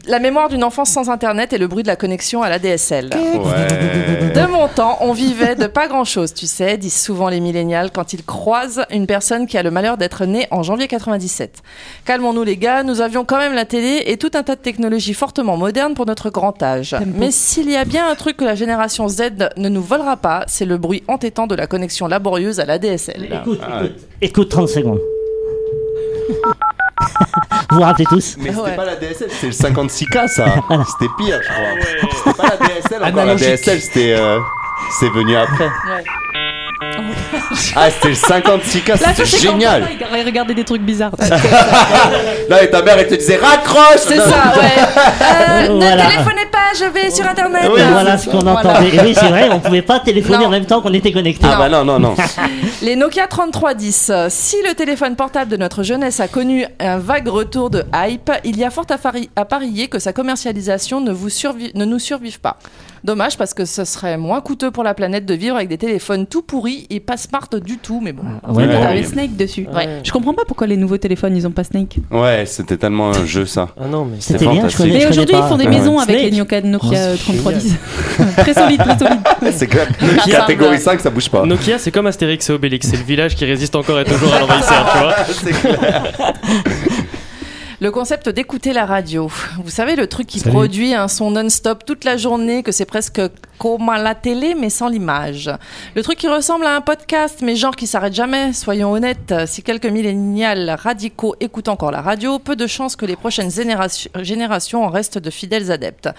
La 0.06 0.18
mémoire 0.18 0.48
d'une 0.48 0.64
enfance 0.64 0.90
sans 0.90 1.08
Internet 1.08 1.52
et 1.52 1.58
le 1.58 1.66
bruit 1.66 1.82
de 1.82 1.88
la 1.88 1.96
connexion 1.96 2.42
à 2.42 2.48
la 2.50 2.58
DSL. 2.58 3.10
Ouais. 3.14 4.32
De 4.32 4.46
mon 4.50 4.68
temps, 4.68 4.98
on 5.00 5.12
vivait 5.12 5.54
de 5.54 5.66
pas 5.66 5.88
grand 5.88 6.04
chose, 6.04 6.34
tu 6.34 6.46
sais, 6.46 6.76
disent 6.76 7.00
souvent 7.00 7.28
les 7.28 7.40
millénials 7.40 7.90
quand 7.90 8.12
ils 8.12 8.24
croisent 8.24 8.84
une 8.90 9.06
personne 9.06 9.46
qui 9.46 9.56
a 9.56 9.62
le 9.62 9.70
malheur 9.70 9.96
d'être 9.96 10.26
née 10.26 10.46
en 10.50 10.62
janvier 10.62 10.88
97. 10.88 11.62
Calmons-nous 12.04 12.44
les 12.44 12.56
gars, 12.56 12.82
nous 12.82 13.00
avions 13.00 13.24
quand 13.24 13.38
même 13.38 13.54
la 13.54 13.64
télé 13.64 14.02
et 14.06 14.16
tout 14.18 14.30
un 14.34 14.42
tas 14.42 14.56
de 14.56 14.60
technologies 14.60 15.14
fortement 15.14 15.56
modernes 15.56 15.94
pour 15.94 16.06
notre 16.06 16.30
grand 16.30 16.62
âge. 16.62 16.94
Mais 17.16 17.30
s'il 17.30 17.70
y 17.70 17.76
a 17.76 17.84
bien 17.84 18.08
un 18.08 18.14
truc 18.14 18.36
que 18.36 18.44
la 18.44 18.54
génération 18.54 19.08
Z 19.08 19.22
ne 19.56 19.68
nous 19.68 19.82
volera 19.82 20.16
pas, 20.16 20.44
c'est 20.46 20.66
le 20.66 20.76
bruit 20.76 21.02
entêtant 21.08 21.46
de 21.46 21.54
la 21.54 21.66
connexion 21.66 22.06
laborieuse 22.06 22.60
à 22.60 22.66
la 22.66 22.78
DSL. 22.78 23.28
Écoute, 23.32 23.60
écoute, 23.60 23.92
écoute 24.20 24.48
30 24.50 24.68
secondes. 24.68 25.00
vous 27.70 27.76
vous 27.76 27.82
rappelez 27.82 28.04
tous 28.06 28.36
Mais 28.38 28.50
c'était 28.50 28.60
Ouais. 28.62 28.76
pas 28.76 28.84
la 28.84 28.96
DSL, 28.96 29.28
c'était 29.30 29.46
le 29.46 29.52
56K 29.52 30.28
ça. 30.28 30.44
C'était 30.86 31.12
pire, 31.16 31.40
je 31.42 31.48
crois. 31.48 32.12
C'était 32.24 32.36
pas 32.36 32.48
la 32.48 32.56
DSL 32.68 33.04
encore. 33.04 33.24
La. 33.26 33.34
DSL, 33.36 33.80
c'était. 33.80 34.14
euh, 34.18 34.38
C'est 34.98 35.08
venu 35.10 35.34
après. 35.36 35.70
Ah, 37.76 37.90
c'était 37.90 38.08
le 38.08 38.14
56K, 38.14 38.88
Là, 38.88 38.96
c'était 39.14 39.24
génial. 39.38 39.88
il 40.16 40.24
regardait 40.24 40.54
des 40.54 40.64
trucs 40.64 40.82
bizarres. 40.82 41.12
Là, 42.48 42.62
et 42.62 42.70
ta 42.70 42.82
mère, 42.82 42.98
elle 42.98 43.06
te 43.08 43.14
disait 43.14 43.36
raccroche 43.36 43.98
C'est 44.06 44.18
ça, 44.18 44.52
ouais. 44.56 44.82
Euh, 45.22 45.68
Ne 45.68 45.74
Voilà. 45.80 46.06
téléphonez 46.06 46.46
pas, 46.50 46.58
je 46.78 46.84
vais 46.84 47.10
sur 47.10 47.26
Internet. 47.26 47.62
Oui, 47.74 47.80
Voilà 47.90 48.18
ce 48.18 48.28
qu'on 48.28 48.38
Voilà. 48.38 48.60
entendait. 48.60 48.94
Et 48.96 49.00
oui, 49.00 49.14
c'est 49.18 49.28
vrai, 49.28 49.48
on 49.50 49.60
pouvait 49.60 49.82
pas 49.82 50.00
téléphoner 50.00 50.38
Non. 50.38 50.46
en 50.46 50.50
même 50.50 50.66
temps 50.66 50.80
qu'on 50.80 50.92
était 50.92 51.12
connecté. 51.12 51.46
Ah 51.50 51.56
bah 51.56 51.68
non, 51.68 51.84
non, 51.84 51.98
non. 51.98 52.14
Les 52.82 52.96
Nokia 52.96 53.26
3310. 53.26 54.10
euh, 54.10 54.26
Si 54.30 54.56
le 54.68 54.74
téléphone 54.74 55.16
portable 55.16 55.50
de 55.50 55.56
notre 55.56 55.82
jeunesse 55.82 56.20
a 56.20 56.28
connu 56.28 56.66
un 56.80 56.98
vague 56.98 57.28
retour 57.28 57.70
de 57.70 57.84
hype, 57.94 58.30
il 58.44 58.56
y 58.58 58.64
a 58.64 58.70
fort 58.70 58.86
à, 58.90 58.96
fari- 58.96 59.30
à 59.36 59.44
parier 59.44 59.88
que 59.88 59.98
sa 59.98 60.12
commercialisation 60.12 61.00
ne, 61.00 61.12
vous 61.12 61.28
survi- 61.28 61.70
ne 61.74 61.84
nous 61.84 61.98
survive 61.98 62.40
pas. 62.40 62.56
Dommage 63.04 63.36
parce 63.36 63.52
que 63.52 63.64
ce 63.66 63.84
serait 63.84 64.16
moins 64.16 64.40
coûteux 64.40 64.70
pour 64.70 64.82
la 64.82 64.94
planète 64.94 65.26
de 65.26 65.34
vivre 65.34 65.56
avec 65.56 65.68
des 65.68 65.76
téléphones 65.78 66.26
tout 66.26 66.40
pourris 66.42 66.83
et 66.90 67.00
pas 67.00 67.16
smart 67.16 67.48
du 67.64 67.78
tout, 67.78 68.00
mais 68.02 68.12
bon. 68.12 68.22
Ouais, 68.48 68.64
Il 68.64 68.70
y 68.72 68.74
bon. 68.76 68.82
avait 68.82 69.02
Snake 69.02 69.36
dessus. 69.36 69.66
Ouais. 69.74 70.00
Je 70.02 70.10
comprends 70.12 70.34
pas 70.34 70.44
pourquoi 70.46 70.66
les 70.66 70.76
nouveaux 70.76 70.98
téléphones 70.98 71.36
ils 71.36 71.46
ont 71.46 71.50
pas 71.50 71.64
Snake. 71.64 71.98
Ouais, 72.10 72.44
c'était 72.46 72.76
tellement 72.76 73.10
un 73.10 73.24
jeu 73.26 73.46
ça. 73.46 73.68
Ah 73.80 73.86
non, 73.86 74.04
mais 74.04 74.16
C'était 74.20 74.46
bien, 74.46 74.68
je 74.68 74.76
connais. 74.76 74.92
Mais 74.98 75.06
aujourd'hui 75.06 75.36
ils 75.38 75.48
font 75.48 75.56
des 75.56 75.68
maisons 75.68 75.98
avec 75.98 76.18
Snake. 76.18 76.30
les 76.32 76.38
Nokia, 76.38 76.60
Nokia 76.62 76.88
Oh, 76.92 76.94
euh, 76.94 77.16
c'est 77.16 77.24
3310. 77.24 77.76
très 78.36 78.54
solide, 78.54 78.78
très 78.80 78.98
solide. 78.98 79.18
C'est 79.52 79.66
clair. 79.66 79.86
Catégorie 80.26 80.78
5, 80.80 81.00
ça 81.00 81.10
bouge 81.10 81.28
pas. 81.28 81.44
Nokia, 81.44 81.78
c'est 81.78 81.90
comme 81.90 82.06
Astérix 82.06 82.48
et 82.48 82.52
Obélix, 82.52 82.88
c'est 82.88 82.96
le 82.96 83.02
village 83.04 83.34
qui 83.34 83.44
résiste 83.44 83.74
encore 83.76 84.00
et 84.00 84.04
toujours 84.04 84.32
à 84.34 84.40
l'envahisseur, 84.40 84.86
tu 84.92 84.98
vois. 84.98 85.14
C'est 85.28 85.52
clair. 85.52 86.12
Le 87.80 87.90
concept 87.90 88.28
d'écouter 88.28 88.72
la 88.72 88.86
radio. 88.86 89.30
Vous 89.62 89.70
savez, 89.70 89.96
le 89.96 90.06
truc 90.06 90.26
qui 90.26 90.38
Salut. 90.38 90.52
produit 90.54 90.94
un 90.94 91.08
son 91.08 91.30
non-stop 91.32 91.84
toute 91.84 92.04
la 92.04 92.16
journée, 92.16 92.62
que 92.62 92.72
c'est 92.72 92.84
presque 92.86 93.20
comme 93.64 93.88
à 93.88 93.98
la 93.98 94.14
télé, 94.14 94.54
mais 94.54 94.68
sans 94.68 94.88
l'image. 94.88 95.50
Le 95.94 96.02
truc 96.02 96.18
qui 96.18 96.28
ressemble 96.28 96.66
à 96.66 96.76
un 96.76 96.82
podcast, 96.82 97.38
mais 97.42 97.56
genre 97.56 97.74
qui 97.74 97.86
s'arrête 97.86 98.12
jamais. 98.12 98.52
Soyons 98.52 98.92
honnêtes, 98.92 99.32
si 99.46 99.62
quelques 99.62 99.86
millénials 99.86 100.76
radicaux 100.82 101.34
écoutent 101.40 101.68
encore 101.68 101.90
la 101.90 102.02
radio, 102.02 102.38
peu 102.38 102.56
de 102.56 102.66
chances 102.66 102.94
que 102.94 103.06
les 103.06 103.16
prochaines 103.16 103.50
génération- 103.50 104.10
générations 104.20 104.84
en 104.84 104.88
restent 104.90 105.16
de 105.16 105.30
fidèles 105.30 105.72
adeptes. 105.72 106.10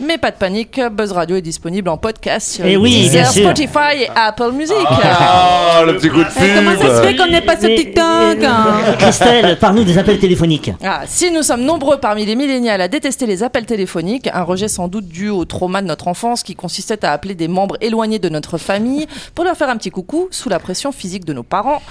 Mais 0.00 0.16
pas 0.16 0.30
de 0.30 0.36
panique, 0.36 0.80
Buzz 0.92 1.12
Radio 1.12 1.36
est 1.36 1.42
disponible 1.42 1.90
en 1.90 1.98
podcast 1.98 2.52
sur 2.54 2.64
Eh 2.64 2.78
oui, 2.78 2.90
Deezer, 3.02 3.10
bien 3.22 3.30
sûr. 3.30 3.42
Spotify 3.44 4.02
et 4.04 4.08
Apple 4.16 4.52
Music. 4.52 4.74
Ah, 4.88 5.82
le 5.86 5.96
petit 5.98 6.08
coup 6.08 6.24
de 6.24 6.28
Eh, 6.40 6.54
comment 6.54 6.70
ça 6.80 6.96
se 6.96 7.02
fait 7.02 7.08
pub. 7.14 7.18
qu'on 7.18 7.30
n'est 7.30 7.40
pas 7.42 7.60
sur 7.60 7.68
TikTok 7.68 8.42
hein 8.44 8.66
Christelle, 8.98 9.58
parle-nous 9.58 9.84
des 9.84 9.98
appels 9.98 10.18
téléphoniques. 10.18 10.70
Ah, 10.82 11.02
si 11.06 11.30
nous 11.30 11.42
sommes 11.42 11.64
nombreux 11.64 11.98
parmi 11.98 12.24
les 12.24 12.34
millénials 12.34 12.80
à 12.80 12.88
détester 12.88 13.26
les 13.26 13.42
appels 13.42 13.66
téléphoniques, 13.66 14.30
un 14.32 14.42
rejet 14.42 14.68
sans 14.68 14.88
doute 14.88 15.06
dû 15.06 15.28
au 15.28 15.44
trauma 15.44 15.82
de 15.82 15.86
notre 15.86 16.08
enfance 16.08 16.42
qui 16.42 16.54
consistait 16.54 16.93
à 17.02 17.12
appeler 17.12 17.34
des 17.34 17.48
membres 17.48 17.76
éloignés 17.80 18.18
de 18.18 18.28
notre 18.28 18.58
famille 18.58 19.06
pour 19.34 19.44
leur 19.44 19.56
faire 19.56 19.68
un 19.68 19.76
petit 19.76 19.90
coucou 19.90 20.28
sous 20.30 20.48
la 20.48 20.58
pression 20.58 20.92
physique 20.92 21.24
de 21.24 21.32
nos 21.32 21.42
parents, 21.42 21.82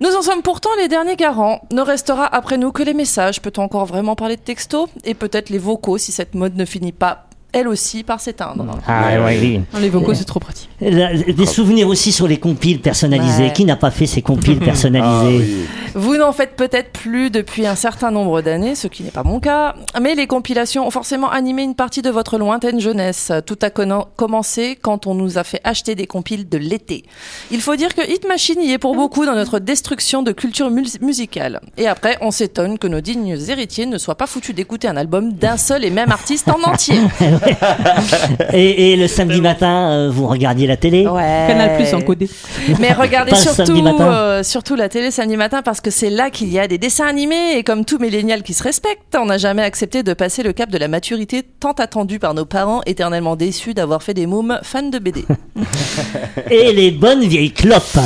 nous 0.00 0.14
en 0.14 0.22
sommes 0.22 0.42
pourtant 0.42 0.70
les 0.78 0.88
derniers 0.88 1.16
garants. 1.16 1.62
Ne 1.70 1.80
restera 1.82 2.26
après 2.26 2.58
nous 2.58 2.72
que 2.72 2.82
les 2.82 2.94
messages. 2.94 3.40
Peut-on 3.40 3.62
encore 3.62 3.86
vraiment 3.86 4.16
parler 4.16 4.36
de 4.36 4.42
texto 4.42 4.88
Et 5.04 5.14
peut-être 5.14 5.50
les 5.50 5.58
vocaux 5.58 5.98
si 5.98 6.12
cette 6.12 6.34
mode 6.34 6.56
ne 6.56 6.64
finit 6.64 6.92
pas, 6.92 7.26
elle 7.52 7.68
aussi, 7.68 8.02
par 8.02 8.20
s'éteindre. 8.20 8.64
Ah 8.86 9.20
ouais, 9.24 9.38
oui. 9.40 9.60
Les 9.80 9.88
vocaux 9.90 10.14
c'est 10.14 10.24
trop 10.24 10.40
pratique. 10.40 10.68
La- 10.80 11.14
Des 11.14 11.46
souvenirs 11.46 11.88
aussi 11.88 12.12
sur 12.12 12.26
les 12.28 12.38
compiles 12.38 12.80
personnalisés. 12.80 13.44
Ouais. 13.44 13.52
Qui 13.52 13.64
n'a 13.64 13.76
pas 13.76 13.90
fait 13.90 14.06
ces 14.06 14.22
compiles 14.22 14.58
personnalisés 14.98 15.66
Vous 15.94 16.16
n'en 16.16 16.32
faites 16.32 16.56
peut-être 16.56 16.90
plus 16.92 17.30
depuis 17.30 17.66
un 17.66 17.74
certain 17.74 18.10
nombre 18.10 18.40
d'années, 18.42 18.74
ce 18.74 18.88
qui 18.88 19.02
n'est 19.02 19.10
pas 19.10 19.22
mon 19.22 19.40
cas, 19.40 19.74
mais 20.00 20.14
les 20.14 20.26
compilations 20.26 20.86
ont 20.86 20.90
forcément 20.90 21.30
animé 21.30 21.62
une 21.62 21.74
partie 21.74 22.02
de 22.02 22.10
votre 22.10 22.38
lointaine 22.38 22.80
jeunesse. 22.80 23.30
Tout 23.46 23.58
a 23.62 23.70
commencé 23.70 24.78
quand 24.80 25.06
on 25.06 25.14
nous 25.14 25.38
a 25.38 25.44
fait 25.44 25.60
acheter 25.64 25.94
des 25.94 26.06
compiles 26.06 26.48
de 26.48 26.58
l'été. 26.58 27.04
Il 27.50 27.60
faut 27.60 27.76
dire 27.76 27.94
que 27.94 28.02
Hit 28.10 28.26
Machine 28.26 28.60
y 28.60 28.72
est 28.72 28.78
pour 28.78 28.94
beaucoup 28.94 29.26
dans 29.26 29.34
notre 29.34 29.58
destruction 29.58 30.22
de 30.22 30.32
culture 30.32 30.70
mus- 30.70 30.98
musicale. 31.00 31.60
Et 31.76 31.86
après, 31.86 32.16
on 32.20 32.30
s'étonne 32.30 32.78
que 32.78 32.86
nos 32.86 33.00
dignes 33.00 33.36
héritiers 33.48 33.86
ne 33.86 33.98
soient 33.98 34.14
pas 34.16 34.26
foutus 34.26 34.54
d'écouter 34.54 34.88
un 34.88 34.96
album 34.96 35.32
d'un 35.32 35.56
seul 35.56 35.84
et 35.84 35.90
même 35.90 36.10
artiste 36.10 36.48
en 36.48 36.60
entier. 36.68 36.96
et, 38.52 38.92
et 38.92 38.96
le 38.96 39.06
samedi 39.08 39.40
matin, 39.40 39.90
euh, 39.90 40.10
vous 40.12 40.26
regardiez 40.26 40.66
la 40.66 40.76
télé 40.76 41.06
Ouais. 41.06 41.44
Canal 41.48 41.76
Plus 41.76 41.94
encodé. 41.94 42.28
Mais 42.80 42.92
regardez 42.92 43.34
surtout, 43.34 43.72
euh, 44.00 44.42
surtout 44.42 44.74
la 44.74 44.88
télé 44.88 45.10
samedi 45.10 45.36
matin 45.36 45.62
parce 45.62 45.80
que 45.80 45.90
c'est 45.90 46.10
là 46.10 46.30
qu'il 46.30 46.52
y 46.52 46.58
a 46.58 46.68
des 46.68 46.78
dessins 46.78 47.06
animés 47.06 47.56
et 47.56 47.62
comme 47.64 47.84
tout 47.84 47.98
millénial 47.98 48.42
qui 48.42 48.54
se 48.54 48.62
respecte, 48.62 49.16
on 49.16 49.26
n'a 49.26 49.38
jamais 49.38 49.62
accepté 49.62 50.02
de 50.02 50.12
passer 50.14 50.42
le 50.42 50.52
cap 50.52 50.70
de 50.70 50.78
la 50.78 50.88
maturité 50.88 51.42
tant 51.42 51.72
attendu 51.72 52.18
par 52.18 52.34
nos 52.34 52.44
parents 52.44 52.80
éternellement 52.86 53.36
déçus 53.36 53.74
d'avoir 53.74 54.02
fait 54.02 54.14
des 54.14 54.26
mômes 54.26 54.58
fans 54.62 54.82
de 54.82 54.98
BD. 54.98 55.24
Et 56.50 56.72
les 56.72 56.90
bonnes 56.90 57.24
vieilles 57.24 57.52
clopes. 57.52 57.98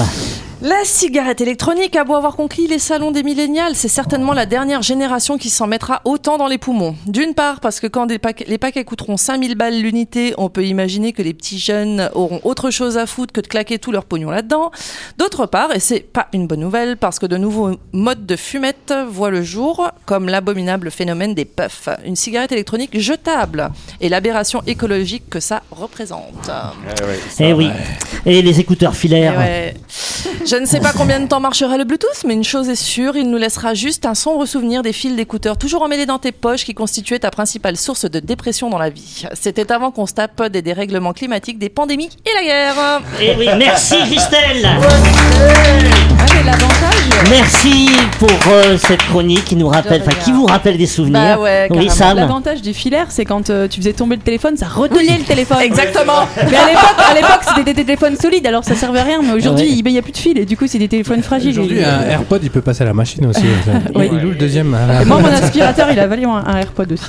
La 0.66 0.82
cigarette 0.82 1.40
électronique 1.40 1.94
a 1.94 2.02
beau 2.02 2.16
avoir 2.16 2.34
conquis 2.34 2.66
les 2.66 2.80
salons 2.80 3.12
des 3.12 3.22
millénials, 3.22 3.76
c'est 3.76 3.86
certainement 3.86 4.32
la 4.32 4.46
dernière 4.46 4.82
génération 4.82 5.38
qui 5.38 5.48
s'en 5.48 5.68
mettra 5.68 6.00
autant 6.04 6.38
dans 6.38 6.48
les 6.48 6.58
poumons. 6.58 6.96
D'une 7.06 7.34
part, 7.34 7.60
parce 7.60 7.78
que 7.78 7.86
quand 7.86 8.06
des 8.06 8.18
paquets- 8.18 8.46
les 8.48 8.58
paquets 8.58 8.82
coûteront 8.82 9.16
5000 9.16 9.54
balles 9.54 9.80
l'unité, 9.80 10.34
on 10.38 10.48
peut 10.48 10.64
imaginer 10.64 11.12
que 11.12 11.22
les 11.22 11.34
petits 11.34 11.60
jeunes 11.60 12.10
auront 12.14 12.40
autre 12.42 12.72
chose 12.72 12.98
à 12.98 13.06
foutre 13.06 13.32
que 13.32 13.40
de 13.40 13.46
claquer 13.46 13.78
tout 13.78 13.92
leur 13.92 14.06
pognon 14.06 14.28
là-dedans. 14.30 14.72
D'autre 15.18 15.46
part, 15.46 15.72
et 15.72 15.78
c'est 15.78 16.00
pas 16.00 16.26
une 16.32 16.48
bonne 16.48 16.60
nouvelle, 16.62 16.96
parce 16.96 17.20
que 17.20 17.26
de 17.26 17.36
nouveaux 17.36 17.76
modes 17.92 18.26
de 18.26 18.34
fumette 18.34 18.92
voient 19.08 19.30
le 19.30 19.42
jour, 19.44 19.88
comme 20.04 20.28
l'abominable 20.28 20.90
phénomène 20.90 21.32
des 21.34 21.44
puffs, 21.44 21.88
une 22.04 22.16
cigarette 22.16 22.50
électronique 22.50 22.98
jetable, 22.98 23.70
et 24.00 24.08
l'aberration 24.08 24.62
écologique 24.66 25.30
que 25.30 25.38
ça 25.38 25.62
représente. 25.70 26.50
Eh 27.38 27.52
oui. 27.52 27.70
Et 28.24 28.42
les 28.42 28.58
écouteurs 28.58 28.96
filaires. 28.96 29.34
Eh 29.36 29.38
ouais. 29.38 29.74
Je 30.56 30.62
ne 30.62 30.64
sais 30.64 30.80
pas 30.80 30.94
combien 30.96 31.20
de 31.20 31.28
temps 31.28 31.38
marchera 31.38 31.76
le 31.76 31.84
Bluetooth, 31.84 32.24
mais 32.24 32.32
une 32.32 32.42
chose 32.42 32.70
est 32.70 32.76
sûre, 32.76 33.14
il 33.14 33.28
nous 33.28 33.36
laissera 33.36 33.74
juste 33.74 34.06
un 34.06 34.14
sombre 34.14 34.46
souvenir 34.46 34.80
des 34.80 34.94
fils 34.94 35.14
d'écouteurs 35.14 35.58
toujours 35.58 35.82
emmêlés 35.82 36.06
dans 36.06 36.18
tes 36.18 36.32
poches 36.32 36.64
qui 36.64 36.72
constituaient 36.72 37.18
ta 37.18 37.30
principale 37.30 37.76
source 37.76 38.10
de 38.10 38.20
dépression 38.20 38.70
dans 38.70 38.78
la 38.78 38.88
vie. 38.88 39.24
C'était 39.34 39.70
avant 39.70 39.90
qu'on 39.90 40.06
se 40.06 40.14
tape 40.14 40.46
des 40.46 40.62
dérèglements 40.62 41.12
climatiques, 41.12 41.58
des 41.58 41.68
pandémies 41.68 42.08
et 42.24 42.30
la 42.34 42.42
guerre. 42.42 43.02
Eh 43.20 43.34
oui, 43.36 43.48
merci 43.58 43.96
Christelle. 44.06 44.66
L'avantage. 46.44 47.28
Merci 47.30 47.88
pour 48.18 48.28
euh, 48.52 48.76
cette 48.78 49.02
chronique 49.04 49.44
qui 49.44 49.56
nous 49.56 49.68
rappelle, 49.68 50.02
enfin 50.06 50.16
qui 50.22 50.32
vous 50.32 50.46
rappelle 50.46 50.76
des 50.76 50.86
souvenirs. 50.86 51.36
Bah 51.36 51.42
ouais, 51.42 51.68
oui. 51.70 51.88
Sam. 51.90 52.16
L'avantage 52.16 52.62
du 52.62 52.74
filaire, 52.74 53.06
c'est 53.08 53.24
quand 53.24 53.50
euh, 53.50 53.68
tu 53.68 53.80
faisais 53.80 53.92
tomber 53.92 54.16
le 54.16 54.22
téléphone, 54.22 54.56
ça 54.56 54.66
retenait 54.66 55.18
le 55.18 55.24
téléphone. 55.24 55.58
Exactement. 55.62 56.26
Mais 56.36 56.56
à 56.56 56.66
l'époque, 56.66 56.96
à 57.10 57.14
l'époque, 57.14 57.40
c'était 57.56 57.74
des 57.74 57.84
téléphones 57.84 58.16
solides, 58.16 58.46
alors 58.46 58.64
ça 58.64 58.74
servait 58.74 59.00
à 59.00 59.04
rien. 59.04 59.20
Mais 59.22 59.32
aujourd'hui, 59.32 59.66
Ouais. 59.66 59.82
il 59.84 59.92
n'y 59.92 59.98
a 59.98 60.02
plus 60.02 60.12
de 60.12 60.16
fil 60.18 60.38
et 60.38 60.44
du 60.44 60.56
coup, 60.56 60.66
c'est 60.66 60.78
des 60.78 60.88
téléphones 60.88 61.22
fragiles. 61.22 61.50
Aujourd'hui, 61.52 61.82
un 61.84 62.02
AirPod, 62.02 62.40
il 62.42 62.50
peut 62.50 62.60
passer 62.60 62.82
à 62.82 62.86
la 62.86 62.94
machine 62.94 63.26
aussi. 63.26 63.42
Oui. 63.94 64.08
Il 64.12 64.18
loue 64.20 64.28
le 64.30 64.34
deuxième. 64.34 64.74
à 64.74 64.86
la- 64.86 65.02
Et 65.02 65.04
moi, 65.04 65.18
mon 65.18 65.28
aspirateur, 65.28 65.88
il 65.90 65.98
a 65.98 66.06
valu 66.06 66.24
un, 66.26 66.42
un 66.46 66.56
AirPod 66.58 66.92
aussi. 66.92 67.04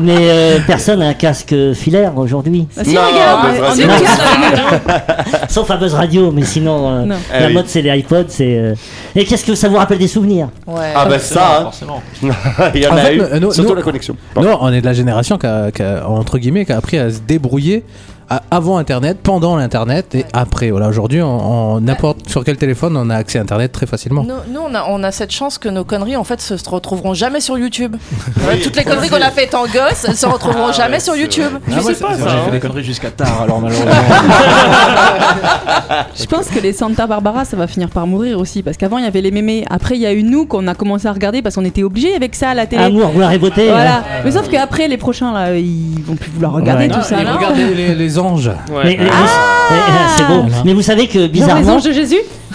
Mais 0.00 0.16
euh, 0.18 0.58
personne 0.66 0.98
n'a 1.00 1.08
un 1.08 1.14
casque 1.14 1.54
filaire 1.74 2.16
aujourd'hui. 2.16 2.66
Bah 2.76 2.82
si, 2.84 2.94
Non, 2.94 3.00
regarde, 3.02 3.56
on 3.60 3.62
Radio. 3.66 3.86
est 3.86 3.98
tous 3.98 5.48
Sauf 5.52 5.70
à 5.70 5.76
Buzz 5.76 5.94
Radio, 5.94 6.30
mais 6.32 6.42
sinon, 6.44 6.88
euh, 6.90 7.04
Non. 7.04 7.14
la 7.32 7.38
Ah 7.38 7.46
oui. 7.46 7.54
mode 7.54 7.66
c'est 7.68 7.81
les 7.82 7.98
iPods. 7.98 8.24
C'est, 8.28 8.56
euh, 8.58 8.74
Et 9.14 9.24
qu'est-ce 9.24 9.44
que 9.44 9.54
ça 9.54 9.68
vous 9.68 9.76
rappelle 9.76 9.98
des 9.98 10.08
souvenirs? 10.08 10.48
Ah 10.66 11.06
bah 11.08 11.18
ça, 11.18 11.72
hein. 11.82 11.94
il 12.74 12.80
y 12.82 12.86
en 12.86 12.92
En 12.92 12.96
a 12.96 13.00
fait, 13.00 13.16
eu. 13.16 13.20
euh, 13.20 13.40
nous- 13.40 13.52
Surtout 13.52 13.70
nous- 13.70 13.76
la 13.76 13.82
connexion. 13.82 14.16
Nous, 14.36 14.48
on 14.60 14.72
est 14.72 14.80
de 14.80 14.86
la 14.86 14.92
génération 14.94 15.36
qui 15.38 15.46
a, 15.46 15.70
qui 15.70 15.82
a, 15.82 16.08
entre 16.08 16.38
guillemets, 16.38 16.64
qui 16.64 16.72
a 16.72 16.76
appris 16.78 16.98
à 16.98 17.10
se 17.10 17.18
débrouiller 17.20 17.84
avant 18.50 18.78
Internet, 18.78 19.18
pendant 19.22 19.56
l'Internet 19.56 20.14
et 20.14 20.24
après. 20.32 20.70
Voilà, 20.70 20.88
aujourd'hui, 20.88 21.20
on, 21.22 21.74
on- 21.76 21.80
n'importe 21.80 22.28
sur 22.28 22.44
quel 22.44 22.56
téléphone, 22.56 22.96
on 22.96 23.10
a 23.10 23.16
accès 23.16 23.38
à 23.38 23.42
Internet 23.42 23.72
très 23.72 23.86
facilement. 23.86 24.24
Nous, 24.24 24.52
nous, 24.54 24.60
on, 24.60 24.74
a, 24.74 24.84
on 24.88 25.02
a 25.02 25.10
cette 25.12 25.32
chance 25.32 25.58
que 25.58 25.68
nos 25.68 25.84
conneries 25.84 26.16
en 26.16 26.24
fait 26.24 26.40
se 26.40 26.54
retrouveront 26.68 27.14
jamais 27.14 27.40
sur 27.40 27.58
YouTube. 27.58 27.96
Toutes 28.62 28.76
les 28.76 28.84
conneries 28.84 29.08
qu'on 29.10 29.16
a 29.20 29.30
faites 29.30 29.54
en 29.54 29.64
gosse, 29.64 30.06
elles 30.08 30.16
se 30.16 30.26
retrouveront 30.26 30.68
Ah 30.68 30.72
jamais 30.72 30.94
ouais, 30.94 31.00
sur 31.00 31.16
YouTube. 31.16 31.52
Je 31.68 31.74
moi, 31.74 31.82
sais 31.82 31.94
pas 31.94 32.14
ça. 32.14 32.28
j'ai 32.28 32.36
hein. 32.36 32.42
fait 32.46 32.50
des 32.52 32.60
conneries 32.60 32.84
jusqu'à 32.84 33.10
tard, 33.10 33.42
alors 33.42 33.60
malheureusement. 33.60 33.90
Je 36.18 36.24
pense 36.26 36.48
que 36.48 36.58
les 36.58 36.72
Santa 36.72 37.06
Barbara, 37.06 37.44
ça 37.44 37.56
va 37.56 37.66
finir 37.66 37.88
par 37.90 38.06
mourir 38.06 38.38
aussi. 38.38 38.62
Parce 38.62 38.76
qu'avant, 38.76 38.98
il 38.98 39.04
y 39.04 39.06
avait 39.06 39.20
les 39.20 39.30
mémés. 39.30 39.64
Après, 39.70 39.94
il 39.96 40.00
y 40.00 40.06
a 40.06 40.12
eu 40.12 40.22
nous 40.22 40.46
qu'on 40.46 40.66
a 40.66 40.74
commencé 40.74 41.06
à 41.06 41.12
regarder 41.12 41.42
parce 41.42 41.54
qu'on 41.54 41.64
était 41.64 41.82
obligés 41.82 42.14
avec 42.14 42.34
ça 42.34 42.50
à 42.50 42.54
la 42.54 42.66
télé. 42.66 42.82
Amour, 42.84 43.10
gloire 43.12 43.32
et 43.32 43.38
beauté. 43.38 43.66
Voilà. 43.68 43.98
ouais. 43.98 44.22
Mais 44.24 44.30
sauf 44.30 44.48
qu'après, 44.48 44.88
les 44.88 44.96
prochains, 44.96 45.32
là, 45.32 45.54
ils 45.56 46.02
vont 46.04 46.16
plus 46.16 46.30
vouloir 46.30 46.52
regarder 46.52 46.84
Ouais. 46.84 46.88
tout 46.88 46.96
Non, 46.98 47.02
ça. 47.02 47.16
Regardez 47.18 47.74
les, 47.74 47.94
les 47.94 48.11
anges. 48.18 48.50
Mais, 48.70 48.84
mais- 48.84 48.96
mais- 48.98 49.06
c'est 50.16 50.26
beau. 50.26 50.44
Mais 50.64 50.74
vous 50.74 50.82
savez 50.82 51.06
que 51.06 51.14
Genre 51.14 51.22
les 51.22 51.28
bizarrement, 51.28 51.74
anges 51.76 51.84
de 51.84 51.92
Jésus 51.92 52.18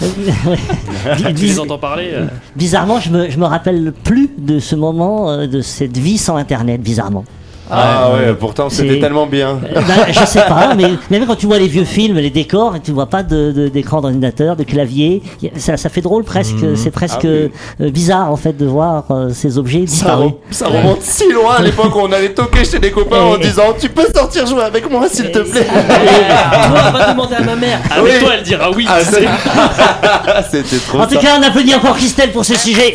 Tu 1.16 1.32
les 1.46 1.58
entends 1.60 1.78
parler 1.78 2.10
euh, 2.12 2.26
bizarrement, 2.56 3.00
je 3.00 3.10
me, 3.10 3.30
je 3.30 3.38
me 3.38 3.44
rappelle 3.46 3.92
plus 4.04 4.30
de 4.38 4.58
ce 4.58 4.74
moment, 4.76 5.30
euh, 5.30 5.46
de 5.46 5.60
cette 5.60 5.96
vie 5.96 6.18
sans 6.18 6.36
Internet, 6.36 6.80
bizarrement. 6.80 7.24
Ah 7.70 8.10
ouais, 8.12 8.34
pourtant 8.34 8.70
c'était 8.70 8.94
C'est- 8.94 9.00
tellement 9.00 9.26
bien. 9.26 9.58
Euh, 9.64 9.80
bah, 9.86 10.06
je 10.10 10.24
sais 10.26 10.42
pas, 10.48 10.74
mais 10.76 10.90
même 11.10 11.26
quand 11.26 11.34
tu 11.36 11.46
vois 11.46 11.58
les 11.58 11.68
vieux 11.68 11.84
films, 11.84 12.16
les 12.16 12.30
décors, 12.30 12.76
et 12.76 12.80
tu 12.80 12.92
vois 12.92 13.06
pas 13.06 13.22
de- 13.22 13.52
de- 13.52 13.68
d'écran 13.68 14.00
d'ordinateur, 14.00 14.56
de 14.56 14.64
clavier, 14.64 15.22
ça, 15.56 15.76
ça 15.76 15.88
fait 15.88 16.00
drôle 16.00 16.24
presque. 16.24 16.56
C'est 16.76 16.90
presque 16.90 17.24
Ah 17.24 17.28
oui. 17.28 17.50
euh, 17.82 17.90
bizarre 17.90 18.30
en 18.32 18.36
fait 18.36 18.56
de 18.56 18.66
voir 18.66 19.04
euh, 19.10 19.30
ces 19.32 19.58
objets 19.58 19.80
Ça, 19.86 19.92
disparus. 19.92 20.32
ça 20.50 20.66
remonte 20.68 21.02
si 21.02 21.30
loin 21.32 21.56
à 21.56 21.62
l'époque 21.62 21.94
où 21.94 22.00
on 22.00 22.12
allait 22.12 22.32
toquer 22.32 22.64
chez 22.64 22.78
des 22.78 22.90
copains 22.90 23.20
en 23.20 23.36
disant 23.48 23.74
Tu 23.78 23.88
peux 23.88 24.06
sortir 24.14 24.46
jouer 24.46 24.62
avec 24.62 24.90
moi 24.90 25.06
s'il 25.08 25.30
te 25.30 25.38
plaît 25.40 25.66
Toi, 25.68 26.90
va 26.92 27.12
demander 27.12 27.34
à 27.36 27.42
ma 27.42 27.56
mère. 27.56 27.78
Avec 27.90 28.04
Oui. 28.14 28.18
toi, 28.20 28.30
elle 28.36 28.42
dira 28.42 28.70
oui. 28.70 28.86
Ah, 28.88 30.42
C'était 30.50 30.76
trop 30.78 31.00
En 31.00 31.06
tout 31.06 31.18
cas, 31.18 31.38
on 31.38 31.42
applaudit 31.42 31.74
encore 31.74 31.96
Christelle 31.96 32.32
pour 32.32 32.44
ce 32.44 32.56
sujet. 32.58 32.94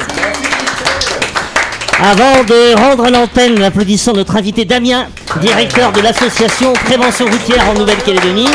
Avant 2.03 2.43
de 2.43 2.75
rendre 2.75 3.09
l'antenne, 3.09 3.63
applaudissons 3.63 4.11
notre 4.13 4.35
invité 4.35 4.65
Damien, 4.65 5.07
directeur 5.39 5.91
de 5.93 6.01
l'association 6.01 6.73
Prévention 6.85 7.25
routière 7.25 7.63
en 7.69 7.73
Nouvelle-Calédonie. 7.79 8.49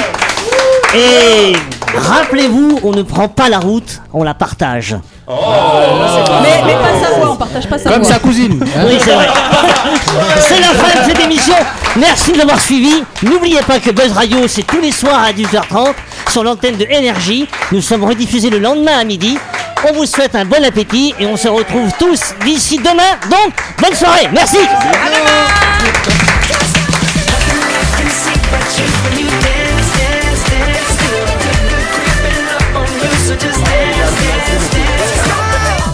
Et 0.94 1.54
rappelez-vous, 1.96 2.80
on 2.82 2.90
ne 2.92 3.02
prend 3.02 3.28
pas 3.28 3.48
la 3.48 3.58
route, 3.58 4.00
on 4.12 4.22
la 4.22 4.34
partage. 4.34 4.96
mais, 5.26 5.34
mais 6.66 6.72
pas 6.74 7.06
sa 7.06 7.14
voix, 7.14 7.30
on 7.32 7.36
partage 7.36 7.66
pas 7.68 7.78
sa 7.78 7.90
Comme 7.90 8.02
voix. 8.02 8.12
sa 8.12 8.18
cousine. 8.18 8.62
hein. 8.76 8.82
Oui, 8.86 8.98
c'est 9.00 9.12
vrai. 9.14 9.28
C'est 10.40 10.60
la 10.60 10.66
fin 10.68 11.00
de 11.00 11.04
cette 11.10 11.20
émission. 11.24 11.54
Merci 11.96 12.32
de 12.32 12.38
l'avoir 12.38 12.60
suivi. 12.60 13.02
N'oubliez 13.22 13.60
pas 13.66 13.78
que 13.80 13.90
Buzz 13.90 14.12
Radio, 14.12 14.38
c'est 14.46 14.66
tous 14.66 14.80
les 14.80 14.92
soirs 14.92 15.22
à 15.24 15.32
18h30 15.32 15.94
sur 16.30 16.44
l'antenne 16.44 16.76
de 16.76 16.84
Énergie. 16.88 17.46
Nous 17.72 17.80
sommes 17.80 18.04
rediffusés 18.04 18.50
le 18.50 18.58
lendemain 18.58 18.98
à 18.98 19.04
midi. 19.04 19.38
On 19.86 19.92
vous 19.92 20.06
souhaite 20.06 20.34
un 20.34 20.44
bon 20.44 20.64
appétit 20.64 21.14
et 21.20 21.26
on 21.26 21.36
se 21.36 21.46
retrouve 21.46 21.90
tous 21.98 22.34
d'ici 22.44 22.78
demain. 22.78 23.14
Donc, 23.30 23.54
bonne 23.80 23.94
soirée. 23.94 24.28
Merci. 24.32 24.58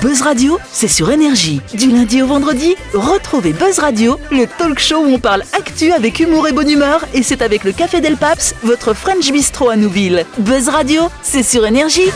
Buzz 0.00 0.22
Radio, 0.22 0.58
c'est 0.72 0.88
sur 0.88 1.10
Énergie. 1.10 1.60
Du 1.74 1.90
lundi 1.90 2.22
au 2.22 2.26
vendredi, 2.26 2.76
retrouvez 2.94 3.52
Buzz 3.52 3.78
Radio, 3.80 4.18
le 4.30 4.46
talk 4.46 4.78
show 4.78 5.04
où 5.04 5.14
on 5.14 5.18
parle 5.18 5.42
actu 5.52 5.92
avec 5.92 6.20
humour 6.20 6.48
et 6.48 6.52
bonne 6.52 6.70
humeur. 6.70 7.04
Et 7.12 7.22
c'est 7.22 7.42
avec 7.42 7.64
le 7.64 7.72
Café 7.72 8.00
Del 8.00 8.16
Paps, 8.16 8.54
votre 8.62 8.94
French 8.94 9.30
Bistro 9.30 9.68
à 9.68 9.76
Nouville. 9.76 10.24
Buzz 10.38 10.68
Radio, 10.68 11.02
c'est 11.22 11.42
sur 11.42 11.66
Énergie. 11.66 12.10